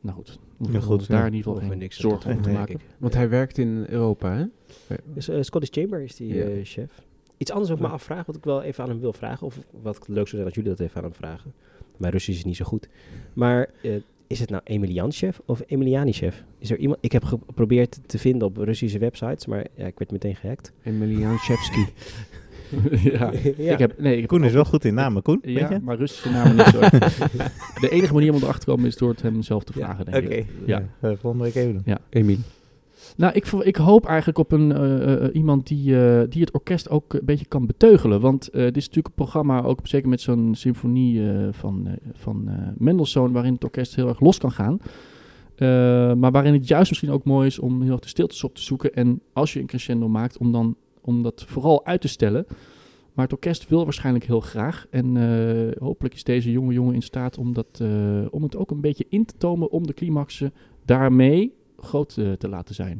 Nou 0.00 0.16
goed, 0.16 0.28
we 0.28 0.38
hoeven 0.56 0.74
Ja, 0.80 0.80
goed, 0.86 0.98
ons 0.98 1.06
daar 1.06 1.26
in 1.26 1.34
ieder 1.34 1.52
geval 1.52 1.76
niks 1.76 1.96
zorgen 1.96 2.42
te 2.42 2.50
maken. 2.50 2.74
ik. 2.74 2.80
Want 2.98 3.14
hij 3.14 3.28
werkt 3.28 3.58
in 3.58 3.84
Europa, 3.88 4.36
hè? 4.36 4.44
Dus, 5.14 5.30
Scottish 5.40 5.70
Chamber 5.72 6.00
is 6.02 6.16
die 6.16 6.34
Ja. 6.34 6.44
eh, 6.44 6.60
chef. 6.64 7.02
Iets 7.36 7.50
anders 7.50 7.70
ook 7.72 7.78
me 7.80 7.86
Ja. 7.86 7.92
afvragen, 7.92 8.26
wat 8.26 8.36
ik 8.36 8.44
wel 8.44 8.62
even 8.62 8.84
aan 8.84 8.90
hem 8.90 9.00
wil 9.00 9.12
vragen. 9.12 9.46
Of 9.46 9.58
wat 9.82 9.98
leuk 10.08 10.14
zou 10.16 10.28
zijn 10.28 10.44
als 10.44 10.54
jullie 10.54 10.70
dat 10.70 10.80
even 10.80 10.96
aan 10.96 11.02
hem 11.02 11.14
vragen. 11.14 11.52
Mijn 11.96 12.12
Russisch 12.12 12.38
is 12.38 12.44
niet 12.44 12.56
zo 12.56 12.64
goed. 12.64 12.88
Maar 13.32 13.70
eh, 13.82 13.94
is 14.26 14.40
het 14.40 14.50
nou 14.50 14.62
Emilian 14.64 15.12
chef 15.12 15.40
of 15.46 15.62
Emiliani 15.66 16.12
chef? 16.12 16.44
Is 16.58 16.70
er 16.70 16.78
iemand? 16.78 16.98
Ik 17.02 17.12
heb 17.12 17.24
geprobeerd 17.24 17.98
te 18.06 18.18
vinden 18.18 18.48
op 18.48 18.56
Russische 18.56 18.98
websites, 18.98 19.46
maar 19.46 19.66
ja, 19.74 19.86
ik 19.86 19.98
werd 19.98 20.10
meteen 20.12 20.36
gehackt. 20.36 20.72
Emilian 20.82 21.38
Shevsky. 21.38 21.84
ja. 23.12 23.30
ja. 23.56 23.72
Ik 23.72 23.78
heb, 23.78 23.98
nee, 24.00 24.12
ik 24.14 24.20
heb 24.20 24.28
Koen 24.28 24.44
is 24.44 24.52
wel 24.52 24.64
goed 24.64 24.84
in 24.84 24.94
namen, 24.94 25.22
Koen. 25.22 25.38
weet 25.42 25.56
Ja, 25.58 25.70
je? 25.70 25.78
maar 25.82 25.96
Russische 25.96 26.30
namen 26.30 26.56
niet 26.56 26.66
zo. 26.66 26.80
De 27.80 27.88
enige 27.90 28.12
manier 28.12 28.30
om 28.32 28.36
erachter 28.36 28.60
te 28.60 28.66
komen 28.70 28.86
is 28.86 28.96
door 28.96 29.08
het 29.10 29.22
hem 29.22 29.42
zelf 29.42 29.64
te 29.64 29.72
vragen, 29.72 30.04
denk 30.04 30.24
Oké. 30.24 30.34
ik. 30.34 30.46
Ja. 30.66 30.82
Ja. 31.02 31.16
volgende 31.16 31.44
week 31.44 31.54
even 31.54 31.82
doen. 31.84 31.96
Emil. 32.10 32.36
Nou, 33.16 33.32
ik, 33.34 33.46
ik 33.46 33.76
hoop 33.76 34.06
eigenlijk 34.06 34.38
op 34.38 34.52
een, 34.52 34.72
eh, 34.72 35.24
eh, 35.24 35.34
iemand 35.34 35.66
die, 35.66 35.96
eh, 36.06 36.22
die 36.28 36.40
het 36.40 36.50
orkest 36.52 36.90
ook 36.90 37.12
een 37.14 37.20
beetje 37.24 37.44
kan 37.46 37.66
beteugelen. 37.66 38.20
Want 38.20 38.48
eh, 38.48 38.62
dit 38.62 38.76
is 38.76 38.86
natuurlijk 38.86 39.06
een 39.06 39.24
programma, 39.24 39.62
ook 39.62 39.78
zeker 39.82 40.08
met 40.08 40.20
zo'n 40.20 40.54
symfonie 40.54 41.30
eh, 41.30 41.48
van, 41.50 41.82
eh, 41.86 41.92
van 42.14 42.44
eh, 42.48 42.54
Mendelssohn, 42.76 43.32
waarin 43.32 43.52
het 43.52 43.64
orkest 43.64 43.96
heel 43.96 44.08
erg 44.08 44.20
los 44.20 44.38
kan 44.38 44.52
gaan. 44.52 44.78
Eh, 45.56 45.66
maar 46.14 46.30
waarin 46.30 46.52
het 46.52 46.68
juist 46.68 46.88
misschien 46.90 47.10
ook 47.10 47.24
mooi 47.24 47.46
is 47.46 47.58
om 47.58 47.82
heel 47.82 47.92
erg 47.92 48.00
de 48.00 48.08
stiltes 48.08 48.44
op 48.44 48.54
te 48.54 48.62
zoeken. 48.62 48.94
En 48.94 49.20
als 49.32 49.52
je 49.52 49.60
een 49.60 49.66
crescendo 49.66 50.08
maakt, 50.08 50.38
om 50.38 50.52
dan 50.52 50.76
om 51.00 51.22
dat 51.22 51.44
vooral 51.48 51.86
uit 51.86 52.00
te 52.00 52.08
stellen. 52.08 52.46
Maar 53.12 53.24
het 53.24 53.34
orkest 53.34 53.68
wil 53.68 53.84
waarschijnlijk 53.84 54.24
heel 54.24 54.40
graag. 54.40 54.86
En 54.90 55.16
eh, 55.16 55.82
hopelijk 55.82 56.14
is 56.14 56.24
deze 56.24 56.50
jonge 56.50 56.72
jongen 56.72 56.94
in 56.94 57.02
staat 57.02 57.38
om, 57.38 57.52
dat, 57.52 57.66
eh, 57.80 58.26
om 58.30 58.42
het 58.42 58.56
ook 58.56 58.70
een 58.70 58.80
beetje 58.80 59.06
in 59.08 59.24
te 59.24 59.34
tomen 59.36 59.70
om 59.70 59.86
de 59.86 59.94
climaxen 59.94 60.52
daarmee 60.84 61.54
groot 61.78 62.16
eh, 62.18 62.32
te 62.32 62.48
laten 62.48 62.74
zijn. 62.74 62.98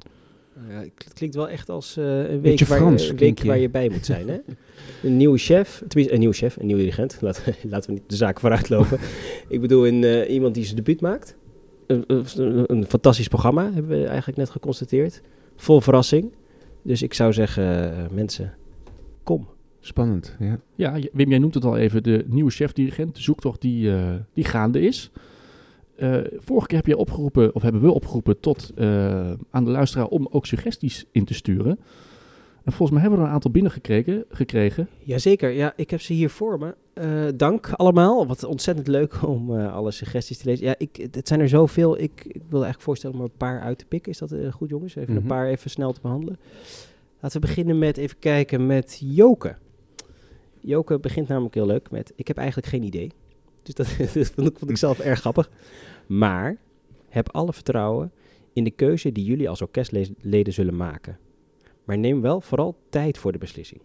Ja, 0.69 0.81
het 0.81 1.13
klinkt 1.15 1.35
wel 1.35 1.49
echt 1.49 1.69
als 1.69 1.97
eh, 1.97 2.05
een 2.05 2.29
week, 2.29 2.43
Beetje 2.43 2.65
waar, 2.65 2.79
Frans 2.79 3.09
een 3.09 3.17
klink 3.17 3.37
week 3.37 3.43
je. 3.43 3.49
waar 3.49 3.59
je 3.59 3.71
bij 3.71 3.89
moet 3.89 4.07
zijn. 4.07 4.29
Hè? 4.29 4.39
Een 5.03 5.17
nieuwe 5.17 5.39
chef, 5.39 5.83
tenminste 5.89 6.13
een 6.13 6.19
nieuwe 6.19 6.35
chef, 6.35 6.57
een 6.57 6.67
nieuwe 6.67 6.81
dirigent. 6.83 7.19
Laten, 7.21 7.55
laten 7.71 7.91
we 7.91 7.97
niet 7.97 8.09
de 8.11 8.17
zaak 8.17 8.41
vooruitlopen. 8.41 8.99
Ik 9.49 9.61
bedoel 9.61 9.87
een, 9.87 10.05
eh, 10.05 10.33
iemand 10.35 10.55
die 10.55 10.65
zijn 10.65 10.77
debuut 10.77 11.01
maakt. 11.01 11.37
Een, 11.87 12.05
een, 12.07 12.65
een 12.67 12.87
fantastisch 12.87 13.29
programma, 13.29 13.73
hebben 13.73 14.01
we 14.01 14.07
eigenlijk 14.07 14.39
net 14.39 14.51
geconstateerd. 14.51 15.23
Vol 15.57 15.81
verrassing. 15.81 16.33
Dus 16.83 17.03
ik 17.03 17.15
zou 17.15 17.33
zeggen, 17.33 17.93
eh, 17.93 18.11
mensen, 18.11 18.55
kom. 19.23 19.49
Spannend, 19.81 20.37
ja. 20.39 20.61
Ja, 20.75 20.99
Wim, 21.13 21.29
jij 21.29 21.39
noemt 21.39 21.55
het 21.55 21.65
al 21.65 21.77
even, 21.77 22.03
de 22.03 22.25
nieuwe 22.27 22.51
chefdirigent, 22.51 23.15
de 23.15 23.23
zoektocht 23.23 23.61
die, 23.61 23.95
eh, 23.97 24.15
die 24.33 24.45
gaande 24.45 24.81
is. 24.81 25.11
Eh, 25.97 26.19
vorige 26.39 26.67
keer 26.67 26.77
heb 26.77 26.87
je 26.87 26.97
opgeroepen, 26.97 27.55
of 27.55 27.63
hebben 27.63 27.81
we 27.81 27.93
opgeroepen 27.93 28.41
tot 28.41 28.73
eh, 28.75 29.33
aan 29.51 29.65
de 29.65 29.71
luisteraar 29.71 30.07
om 30.07 30.29
ook 30.31 30.47
suggesties 30.47 31.07
in 31.13 31.25
te 31.25 31.35
sturen. 31.35 31.79
En 32.65 32.73
volgens 32.73 32.91
mij 32.91 33.01
hebben 33.01 33.19
we 33.19 33.25
er 33.25 33.29
een 33.29 33.35
aantal 33.35 33.51
binnengekregen. 33.51 34.25
Gekregen. 34.31 34.89
Jazeker, 34.99 35.51
ja, 35.51 35.73
ik 35.77 35.91
heb 35.91 36.01
ze 36.01 36.13
hier 36.13 36.31
voor 36.31 36.59
me. 36.59 36.75
Eh, 36.95 37.25
dank 37.37 37.71
allemaal. 37.73 38.27
Wat 38.27 38.45
ontzettend 38.45 38.87
leuk 38.87 39.27
om 39.27 39.57
eh, 39.59 39.75
alle 39.75 39.91
suggesties 39.91 40.39
te 40.39 40.45
lezen. 40.49 40.67
Ja, 40.67 40.75
ik, 40.79 41.09
het 41.11 41.29
zijn 41.29 41.41
er 41.41 41.49
zoveel. 41.49 41.99
Ik, 41.99 42.13
ik 42.25 42.33
wil 42.49 42.53
eigenlijk 42.63 42.81
voorstellen 42.83 43.17
om 43.17 43.23
er 43.23 43.29
een 43.31 43.37
paar 43.37 43.61
uit 43.61 43.79
te 43.79 43.85
pikken. 43.87 44.13
Is 44.13 44.19
dat 44.19 44.33
eh, 44.33 44.53
goed, 44.53 44.69
jongens? 44.71 44.95
Even 44.97 45.13
Mhm. 45.13 45.23
een 45.23 45.29
paar 45.29 45.47
even 45.47 45.71
snel 45.71 45.93
te 45.93 46.01
behandelen. 46.01 46.39
Laten 47.21 47.41
we 47.41 47.47
beginnen 47.47 47.79
met 47.79 47.97
even 47.97 48.19
kijken 48.19 48.67
met 48.67 49.01
Joke. 49.05 49.57
Joke 50.61 50.99
begint 50.99 51.29
namelijk 51.29 51.55
heel 51.55 51.67
leuk 51.67 51.91
met... 51.91 52.13
Ik 52.17 52.29
heb 52.29 52.37
eigenlijk 52.37 52.69
geen 52.69 52.83
idee. 52.83 53.11
Dus 53.63 53.75
dat, 53.75 53.87
dat 54.15 54.31
vond, 54.31 54.49
ik, 54.49 54.59
vond 54.59 54.71
ik 54.71 54.77
zelf 54.77 54.99
erg 54.99 55.21
grappig. 55.21 55.51
Maar 56.07 56.57
heb 57.09 57.29
alle 57.33 57.53
vertrouwen 57.53 58.13
in 58.53 58.65
de 58.65 58.71
keuze 58.71 59.13
die 59.13 59.25
jullie 59.25 59.49
als 59.49 59.63
orkestleden 59.63 60.53
zullen 60.53 60.77
maken. 60.77 61.19
Maar 61.91 61.99
neem 61.99 62.21
wel 62.21 62.41
vooral 62.41 62.77
tijd 62.89 63.19
voor 63.19 63.33
de 63.33 63.39
beslissing. 63.39 63.81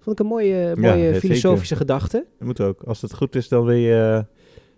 Vond 0.00 0.18
ik 0.18 0.24
een 0.24 0.30
mooie, 0.30 0.76
mooie 0.76 1.14
filosofische 1.14 1.76
gedachte. 1.76 2.24
Dat 2.38 2.46
moet 2.46 2.60
ook. 2.60 2.82
Als 2.82 3.02
het 3.02 3.14
goed 3.14 3.34
is, 3.36 3.48
dan 3.48 3.64
wil 3.64 3.74
je 3.76 3.94
eh, 3.94 4.22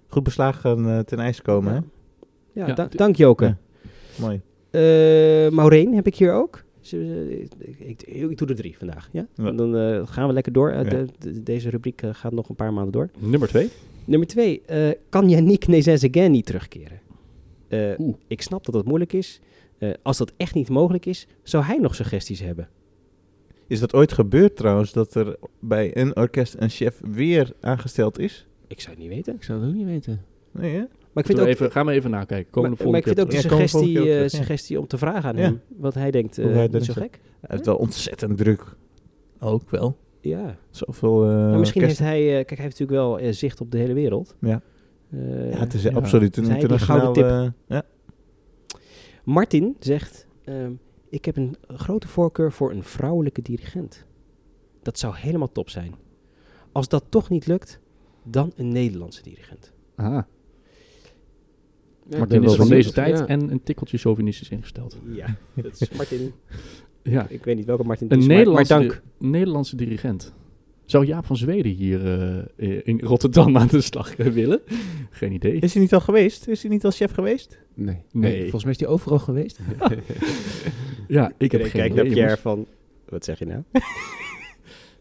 goed 0.09 0.23
beslagen 0.23 0.87
eh, 0.89 0.99
ten 0.99 1.19
ijs 1.19 1.43
komen. 1.43 1.73
Hè? 1.73 1.79
Ja, 2.53 2.67
Ja, 2.67 2.75
da- 2.75 2.83
het- 2.83 2.97
dank 2.99 3.17
Joke. 3.17 3.45
Ja. 3.45 3.57
Mooi. 4.21 4.41
Eh, 4.71 5.51
Maureen 5.53 5.95
heb 5.95 6.07
ik 6.07 6.15
hier 6.17 6.33
ook. 6.33 6.65
Ze- 6.81 7.47
ik, 7.79 8.03
ik, 8.03 8.39
doe 8.39 8.49
er 8.49 8.55
drie 8.55 8.79
vandaag. 8.79 9.09
Ja? 9.13 9.27
Ja. 9.35 9.51
Dan 9.51 9.77
eh, 9.77 10.07
gaan 10.07 10.27
we 10.27 10.33
lekker 10.33 10.53
door. 10.53 10.73
Ja. 10.73 10.83
de- 10.85 11.07
de- 11.19 11.43
deze 11.43 11.71
rubriek 11.71 12.03
gaat 12.13 12.33
nog 12.33 12.49
een 12.49 12.55
paar 12.55 12.73
maanden 12.73 12.93
door. 12.93 13.09
Nummer 13.19 13.49
twee. 13.49 13.71
Nummer 14.05 14.29
twee. 14.29 14.63
eh, 14.67 14.89
kan 15.09 15.29
Yannick 15.29 15.67
Nezes-Again 15.67 16.31
niet 16.31 16.47
terugkeren? 16.47 17.01
Eh, 17.69 17.99
ik 18.27 18.43
snap 18.43 18.65
dat 18.65 18.75
dat 18.75 18.85
moeilijk 18.85 19.13
is. 19.13 19.41
Eh, 19.79 19.91
als 20.03 20.19
dat 20.19 20.33
echt 20.37 20.55
niet 20.55 20.69
mogelijk 20.69 21.07
is, 21.07 21.27
zou 21.43 21.65
hij 21.65 21.79
nog 21.79 21.95
suggesties 21.95 22.41
hebben? 22.41 22.69
Is 23.67 23.81
dat 23.81 23.95
ooit 23.95 24.13
gebeurd 24.13 24.57
trouwens, 24.57 24.93
dat 24.93 25.15
er 25.15 25.37
bij 25.61 25.97
een 25.97 26.17
orkest 26.17 26.55
een 26.59 26.71
chef 26.71 27.01
weer 27.11 27.53
aangesteld 27.61 28.19
is? 28.19 28.47
Ik 28.67 28.81
zou 28.81 28.95
het 28.95 29.05
niet 29.05 29.15
weten. 29.15 29.35
Ik 29.35 29.43
zou 29.43 29.61
het 29.61 29.69
ook 29.69 29.75
niet 29.75 29.87
weten. 29.87 30.25
Nee, 30.51 30.75
hè? 30.75 30.79
Maar 31.13 31.25
ik 31.25 31.27
vind 31.27 31.41
ook, 31.41 31.47
even, 31.47 31.71
gaan 31.71 31.87
we 31.87 31.93
even 31.93 32.11
nakijken. 32.11 32.51
Komen 32.53 32.75
maar, 32.79 32.89
maar 32.89 32.99
ik 32.99 33.07
vind 33.07 33.21
ook 33.21 33.31
de 33.31 33.41
suggestie, 33.41 34.15
eh, 34.19 34.29
suggestie 34.29 34.81
om 34.81 34.87
te 34.87 34.99
vragen 34.99 35.29
aan 35.29 35.37
Ja. 35.37 35.43
hem. 35.43 35.61
Wat 35.77 35.95
hij 35.95 36.11
denkt, 36.11 36.37
Hoe 36.37 36.51
eh, 36.51 36.71
hij 36.71 36.81
zo 36.81 36.93
gek. 36.93 37.21
Hij 37.41 37.49
heeft 37.51 37.67
wel 37.67 37.77
ontzettend 37.77 38.37
druk. 38.37 38.77
Ook 39.41 39.71
wel. 39.71 39.97
Ja. 40.21 40.57
Zoveel 40.71 41.23
eh 41.25 41.29
Maar 41.29 41.59
misschien 41.59 41.83
heeft 41.83 41.99
hij, 41.99 42.21
eh, 42.21 42.33
kijk, 42.45 42.49
hij 42.49 42.65
heeft 42.65 42.79
natuurlijk 42.79 43.21
wel 43.21 43.33
zicht 43.33 43.61
op 43.61 43.71
de 43.71 43.79
hele 43.79 43.95
wereld. 43.95 44.37
Ja. 44.41 44.63
Eh, 45.11 45.53
Ja, 45.53 45.59
het 45.59 45.75
is 45.75 45.83
ja. 45.83 45.93
absoluut 45.93 46.37
een 46.37 46.51
internationaal... 46.51 47.01
gouden 47.01 47.55
eh, 47.69 47.77
ja. 47.77 47.83
Martin 49.25 49.77
zegt, 49.81 50.27
ehm, 50.45 50.73
ik 51.09 51.25
heb 51.25 51.37
een 51.37 51.57
grote 51.67 52.09
voorkeur 52.09 52.53
voor 52.53 52.73
een 52.73 52.83
vrouwelijke 52.83 53.43
dirigent. 53.43 54.05
Dat 54.83 54.99
zou 54.99 55.17
helemaal 55.17 55.53
top 55.53 55.71
zijn. 55.71 55.95
Als 56.73 56.89
dat 56.89 57.05
toch 57.09 57.29
niet 57.29 57.47
lukt, 57.47 57.81
dan 58.25 58.53
een 58.57 58.69
Nederlandse 58.69 59.23
dirigent. 59.23 59.73
Ah, 59.95 60.23
Martin 62.11 62.43
is 62.43 62.55
van 62.55 62.69
deze 62.69 62.93
tijd 62.93 63.19
Ja. 63.19 63.27
en 63.27 63.51
een 63.51 63.63
tikkeltje 63.63 63.99
chauvinistisch 63.99 64.49
ingesteld. 64.49 64.97
Ja, 65.13 65.37
dat 65.55 65.81
is 65.81 65.91
Martin. 65.91 66.33
Ja, 67.03 67.27
Ik 67.29 67.45
weet 67.45 67.57
niet 67.57 67.65
welke 67.65 67.85
Martin 67.85 68.07
het 68.09 68.17
een 68.17 68.31
is, 68.31 68.47
maar, 68.47 68.67
dank. 68.67 69.03
Nederlandse 69.19 69.77
dirigent. 69.77 70.35
Zou 70.87 71.07
Jaap 71.07 71.27
van 71.27 71.37
Zweden 71.37 71.73
hier 71.73 72.05
eh, 72.05 72.39
eh, 72.39 72.81
in 72.85 73.01
Rotterdam 73.01 73.57
aan 73.57 73.67
de 73.67 73.81
slag 73.81 74.17
willen? 74.17 74.61
Geen 75.11 75.33
idee. 75.33 75.59
Is 75.59 75.73
hij 75.73 75.83
niet 75.83 75.95
al 75.95 76.01
geweest? 76.01 76.49
Is 76.49 76.63
hij 76.63 76.71
niet 76.71 76.85
als 76.85 76.97
chef 76.97 77.13
geweest? 77.13 77.59
Nee. 77.75 78.03
Nee. 78.13 78.41
Volgens 78.41 78.63
mij 78.63 78.73
is 78.73 78.79
die 78.79 78.87
overal 78.87 79.19
geweest. 79.19 79.59
Ja, 81.09 81.33
ik 81.39 81.53
heb 81.53 81.61
Ik 81.61 81.67
geen 81.67 81.81
kijk 81.81 81.95
naar 81.95 82.07
Pierre 82.07 82.37
van, 82.37 82.67
wat 83.09 83.25
zeg 83.25 83.39
je 83.39 83.47
nou? 83.47 83.63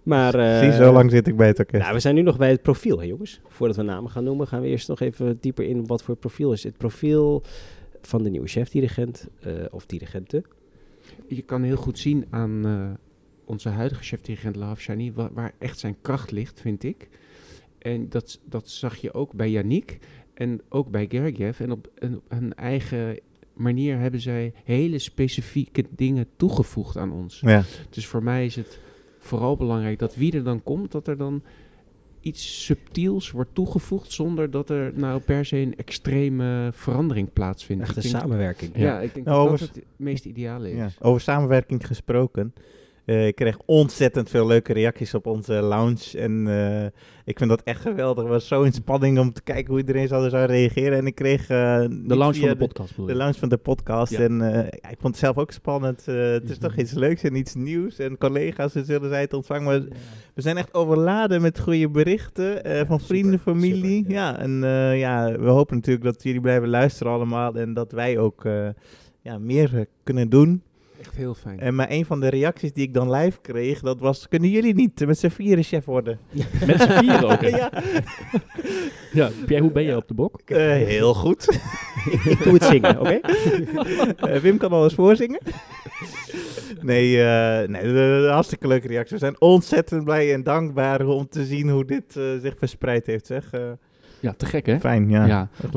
maar, 0.04 0.36
eh, 0.36 0.60
Zie, 0.60 0.84
zo 0.84 0.94
lang 0.94 1.12
zit 1.12 1.28
ik 1.28 1.36
bij 1.36 1.48
het 1.48 1.60
orkest. 1.60 1.82
Nou, 1.82 1.94
we 1.94 2.00
zijn 2.00 2.16
nu 2.16 2.22
nog 2.22 2.38
bij 2.38 2.50
het 2.50 2.62
profiel, 2.62 3.00
hè, 3.00 3.06
jongens. 3.06 3.40
Voordat 3.48 3.76
we 3.78 3.84
namen 3.84 4.12
gaan 4.12 4.24
noemen, 4.24 4.48
gaan 4.48 4.62
we 4.62 4.68
eerst 4.68 4.88
nog 4.88 5.00
even 5.00 5.38
dieper 5.40 5.66
in 5.66 5.88
wat 5.88 6.04
voor 6.04 6.16
profiel 6.16 6.52
is. 6.52 6.64
Het 6.64 6.78
profiel 6.78 7.44
van 8.02 8.24
de 8.24 8.30
nieuwe 8.30 8.48
chefdirigent 8.48 9.28
eh 9.42 9.52
of 9.72 9.86
dirigenten. 9.86 10.44
Je 11.28 11.42
kan 11.42 11.64
heel 11.64 11.76
goed 11.76 12.00
zien 12.00 12.26
aan 12.30 12.66
eh, 12.66 12.90
onze 13.46 13.70
huidige 13.70 14.04
chef-dirigent 14.04 14.56
Laaf 14.56 14.88
waar 15.34 15.54
echt 15.58 15.80
zijn 15.80 15.96
kracht 16.02 16.32
ligt, 16.32 16.62
vind 16.62 16.84
ik. 16.84 17.10
En 17.80 18.10
dat, 18.10 18.40
dat 18.46 18.70
zag 18.70 18.96
je 18.96 19.14
ook 19.14 19.34
bij 19.34 19.50
Yannick 19.50 20.00
en 20.34 20.62
ook 20.70 20.90
bij 20.90 21.06
Gergiev. 21.10 21.60
En 21.60 21.72
op 21.72 21.90
een, 21.96 22.22
hun 22.28 22.54
eigen 22.54 23.20
manier 23.54 24.00
hebben 24.00 24.22
zij 24.22 24.54
hele 24.64 25.00
specifieke 25.00 25.86
dingen 25.90 26.28
toegevoegd 26.36 26.98
aan 26.98 27.12
ons. 27.12 27.40
Ja. 27.40 27.64
Dus 27.90 28.08
voor 28.08 28.24
mij 28.24 28.46
is 28.46 28.56
het 28.56 28.80
vooral 29.20 29.58
belangrijk 29.58 30.00
dat 30.00 30.16
wie 30.16 30.34
er 30.34 30.44
dan 30.44 30.64
komt, 30.64 30.92
dat 30.92 31.08
er 31.08 31.18
dan 31.18 31.44
iets 32.26 32.66
subtiels 32.66 33.32
wordt 33.32 33.50
toegevoegd 33.54 34.12
zonder 34.12 34.52
dat 34.52 34.70
er 34.70 34.92
nou 34.96 35.22
per 35.22 35.46
se 35.46 35.58
een 35.58 35.76
extreme 35.76 36.70
verandering 36.74 37.34
plaatsvindt. 37.34 37.84
Echt 37.84 37.96
een 37.96 38.04
samenwerking. 38.04 38.72
Ja, 38.76 39.00
ik 39.00 39.14
denk 39.14 39.26
Nou, 39.26 39.50
dat 39.50 39.60
dat 39.60 39.76
het 39.76 39.84
meest 39.96 40.26
ideale 40.26 40.72
is. 40.72 40.78
Ja. 40.78 40.90
Over 41.00 41.22
samenwerking 41.22 41.88
gesproken. 41.88 42.54
Eh, 43.06 43.28
ik 43.28 43.36
kreeg 43.36 43.58
ontzettend 43.66 44.30
veel 44.30 44.48
leuke 44.48 44.74
reacties 44.74 45.14
op 45.14 45.26
onze 45.26 45.54
lounge. 45.54 46.18
En 46.20 46.48
eh, 46.48 46.86
ik 47.26 47.38
vind 47.38 47.50
dat 47.50 47.62
echt 47.64 47.82
geweldig. 47.82 48.24
Het 48.24 48.34
was 48.34 48.48
zo 48.48 48.62
in 48.62 48.74
spanning 48.74 49.20
om 49.20 49.34
te 49.34 49.44
kijken 49.44 49.68
hoe 49.68 49.78
iedereen 49.80 50.08
zou, 50.08 50.30
zou 50.30 50.46
reageren. 50.46 50.98
En 50.98 51.06
ik 51.06 51.16
kreeg... 51.16 51.42
eh, 51.42 51.80
De 51.80 52.06
via 52.08 52.32
van 52.34 52.48
de 52.50 52.56
podcast 52.56 52.90
bedoel 52.90 53.06
De 53.06 53.12
je? 53.12 53.18
launch 53.18 53.36
van 53.38 53.50
de 53.50 53.58
podcast. 53.58 54.12
Ja. 54.12 54.20
En 54.20 54.42
ik 54.72 54.98
vond 55.00 55.04
het 55.16 55.18
zelf 55.18 55.38
ook 55.38 55.52
spannend. 55.52 56.06
Het 56.06 56.50
is 56.50 56.58
toch 56.58 56.78
iets 56.78 56.94
leuks 56.94 57.24
en 57.24 57.36
iets 57.36 57.56
nieuws. 57.56 58.00
En 58.00 58.18
collega's 58.18 58.72
zullen 58.74 59.10
zij 59.10 59.22
het 59.22 59.34
ontvangen. 59.34 59.64
Maar 59.64 59.98
we 60.34 60.42
zijn 60.42 60.58
echt 60.58 60.74
overladen 60.74 61.42
met 61.42 61.60
goede 61.60 61.90
berichten 61.90 62.62
van 62.88 63.00
vrienden, 63.00 63.40
super, 63.40 63.54
familie. 63.54 63.96
super, 63.98 64.12
ja. 64.12 64.40
en 64.40 64.52
ja, 64.98 65.32
we 65.40 65.50
hopen 65.50 65.76
natuurlijk 65.76 66.06
dat 66.06 66.24
jullie 66.24 66.42
blijven 66.42 66.70
luisteren 66.70 67.14
allemaal. 67.14 67.56
En 67.56 67.74
dat 67.74 67.92
wij 67.92 68.18
ook 68.18 68.44
ja, 69.22 69.38
meer 69.40 69.86
kunnen 70.04 70.30
doen. 70.30 70.62
Echt 71.06 71.16
heel 71.16 71.34
fijn. 71.34 71.60
En 71.60 71.76
maar 71.76 71.90
een 71.90 72.06
van 72.06 72.20
de 72.20 72.28
reacties 72.30 72.74
die 72.74 72.84
ik 72.88 72.94
dan 72.94 73.12
live 73.12 73.38
kreeg, 73.42 73.80
dat 73.80 74.00
was... 74.00 74.28
Kunnen 74.28 74.50
jullie 74.50 74.74
niet 74.76 75.06
met 75.06 75.18
z'n 75.20 75.28
vieren 75.30 75.64
chef 75.64 75.86
worden? 75.86 76.20
Met 76.68 76.82
z'n 76.82 76.92
vieren 76.92 77.24
ook. 77.30 77.42
hè? 77.42 77.48
ja, 77.58 77.72
Ja, 79.14 79.30
Pierre, 79.46 79.64
hoe 79.64 79.72
ben 79.74 79.84
jij 79.84 79.96
op 79.96 80.08
de 80.08 80.14
bok? 80.14 80.40
eh, 80.46 80.58
heel 80.58 81.14
goed. 81.14 81.48
Ik 82.30 82.44
doe 82.44 82.54
het 82.54 82.64
zingen, 82.64 83.00
oké? 83.00 83.20
Eh, 83.20 84.40
Wim 84.40 84.58
kan 84.58 84.72
al 84.72 84.84
eens 84.84 84.94
voorzingen. 84.94 85.40
Nee, 86.82 87.24
eh, 87.24 87.68
nee 87.68 87.82
de, 87.82 87.94
de 88.24 88.30
hartstikke 88.32 88.68
leuke 88.68 88.88
reactie. 88.88 89.14
We 89.18 89.24
zijn 89.24 89.42
ontzettend 89.42 90.04
blij 90.04 90.34
en 90.34 90.44
dankbaar 90.44 91.06
om 91.06 91.28
te 91.30 91.46
zien 91.46 91.70
hoe 91.70 91.86
dit 91.86 92.12
zich 92.42 92.58
verspreid 92.58 93.06
heeft. 93.06 93.26
Zeg. 93.26 93.50
Eh, 94.26 94.32
Ja, 94.32 94.38
te 94.38 94.46
gek 94.46 94.66
hè? 94.66 94.80
fijn, 94.80 95.10
ja. 95.10 95.26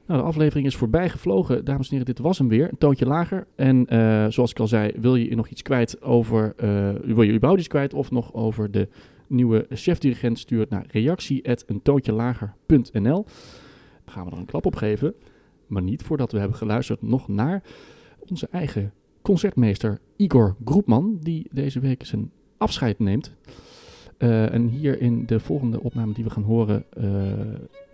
Nou, 0.07 0.21
de 0.21 0.27
aflevering 0.27 0.67
is 0.67 0.77
voorbij 0.77 1.09
gevlogen. 1.09 1.65
Dames 1.65 1.87
en 1.87 1.91
heren, 1.97 2.07
dit 2.15 2.19
was 2.19 2.39
hem 2.39 2.49
weer. 2.49 2.69
Een 2.71 2.79
toontje 2.79 3.07
lager. 3.07 3.47
En 3.57 3.87
eh, 3.87 4.27
zoals 4.29 4.51
ik 4.51 4.59
al 4.61 4.69
zei, 4.69 4.93
wil 5.01 5.17
je 5.17 5.37
nog 5.37 5.49
iets 5.49 5.63
kwijt 5.63 6.03
over... 6.03 6.53
eh, 6.57 6.91
wil 7.05 7.23
je 7.23 7.33
überhaupt 7.33 7.59
iets 7.61 7.69
kwijt 7.69 7.95
of 7.95 8.11
nog 8.11 8.35
over 8.35 8.71
de 8.71 8.89
nieuwe 9.27 9.67
chefdirigent... 9.71 10.39
stuur 10.39 10.61
het 10.61 10.71
naar 10.71 10.85
reactie@eentoontjelager.nl. 10.91 13.25
Dan 14.05 14.15
gaan 14.15 14.25
we 14.25 14.31
er 14.31 14.37
een 14.39 14.45
klap 14.45 14.67
op 14.67 14.77
geven. 14.77 15.15
Maar 15.69 15.83
niet 15.83 16.03
voordat 16.03 16.33
we 16.33 16.39
hebben 16.39 16.57
geluisterd 16.57 17.03
nog 17.03 17.29
naar 17.29 17.63
onze 18.29 18.49
eigen 18.51 18.93
concertmeester 19.23 19.99
Igor 20.17 20.57
Groepman... 20.65 21.19
die 21.21 21.47
deze 21.51 21.81
week 21.81 22.07
zijn 22.07 22.31
afscheid 22.57 22.99
neemt. 22.99 23.35
Eh, 24.19 24.53
en 24.53 24.69
hier 24.69 25.01
in 25.01 25.27
de 25.27 25.41
volgende 25.41 25.83
opname 25.83 26.13
die 26.13 26.25
we 26.25 26.31
gaan 26.31 26.43
horen, 26.43 26.85
eh, 26.91 27.03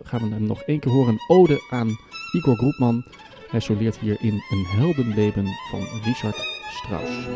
gaan 0.01 0.21
we 0.21 0.35
hem 0.35 0.47
nog 0.47 0.61
één 0.61 0.79
keer 0.79 0.91
horen. 0.91 1.13
Een 1.13 1.35
ode 1.35 1.67
aan 1.69 1.89
Igor 2.35 2.55
Groepman. 2.55 3.03
Hij 3.49 3.59
soleert 3.59 3.97
hier 3.97 4.17
in 4.21 4.33
Een 4.33 4.65
heldenleven 4.65 5.45
van 5.71 5.79
Richard 6.03 6.37
Strauss. 6.69 7.27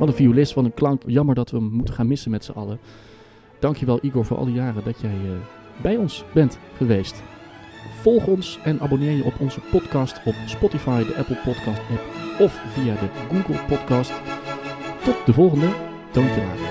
Wat 0.00 0.08
een, 0.08 0.14
violist, 0.14 0.54
wat 0.54 0.64
een 0.64 0.74
klank. 0.74 1.02
Jammer 1.06 1.34
dat 1.34 1.50
we 1.50 1.56
hem 1.56 1.70
moeten 1.72 1.94
gaan 1.94 2.06
missen 2.06 2.30
met 2.30 2.44
z'n 2.44 2.52
allen. 2.52 2.78
Dankjewel 3.58 3.98
Igor 4.02 4.24
voor 4.24 4.36
al 4.36 4.44
die 4.44 4.54
jaren 4.54 4.84
dat 4.84 5.00
jij 5.00 5.10
eh, 5.10 5.82
bij 5.82 5.96
ons 5.96 6.24
bent 6.34 6.58
geweest. 6.76 7.22
Volg 8.00 8.26
ons 8.26 8.58
en 8.64 8.80
abonneer 8.80 9.16
je 9.16 9.24
op 9.24 9.34
onze 9.40 9.60
podcast 9.70 10.20
op 10.24 10.34
Spotify, 10.46 11.04
de 11.04 11.14
Apple 11.14 11.38
Podcast 11.44 11.78
app 11.78 12.02
of 12.40 12.62
via 12.72 12.94
de 12.94 13.08
Google 13.28 13.64
Podcast. 13.68 14.12
Tot 15.04 15.26
de 15.26 15.32
volgende 15.32 15.68
Lager. 16.14 16.69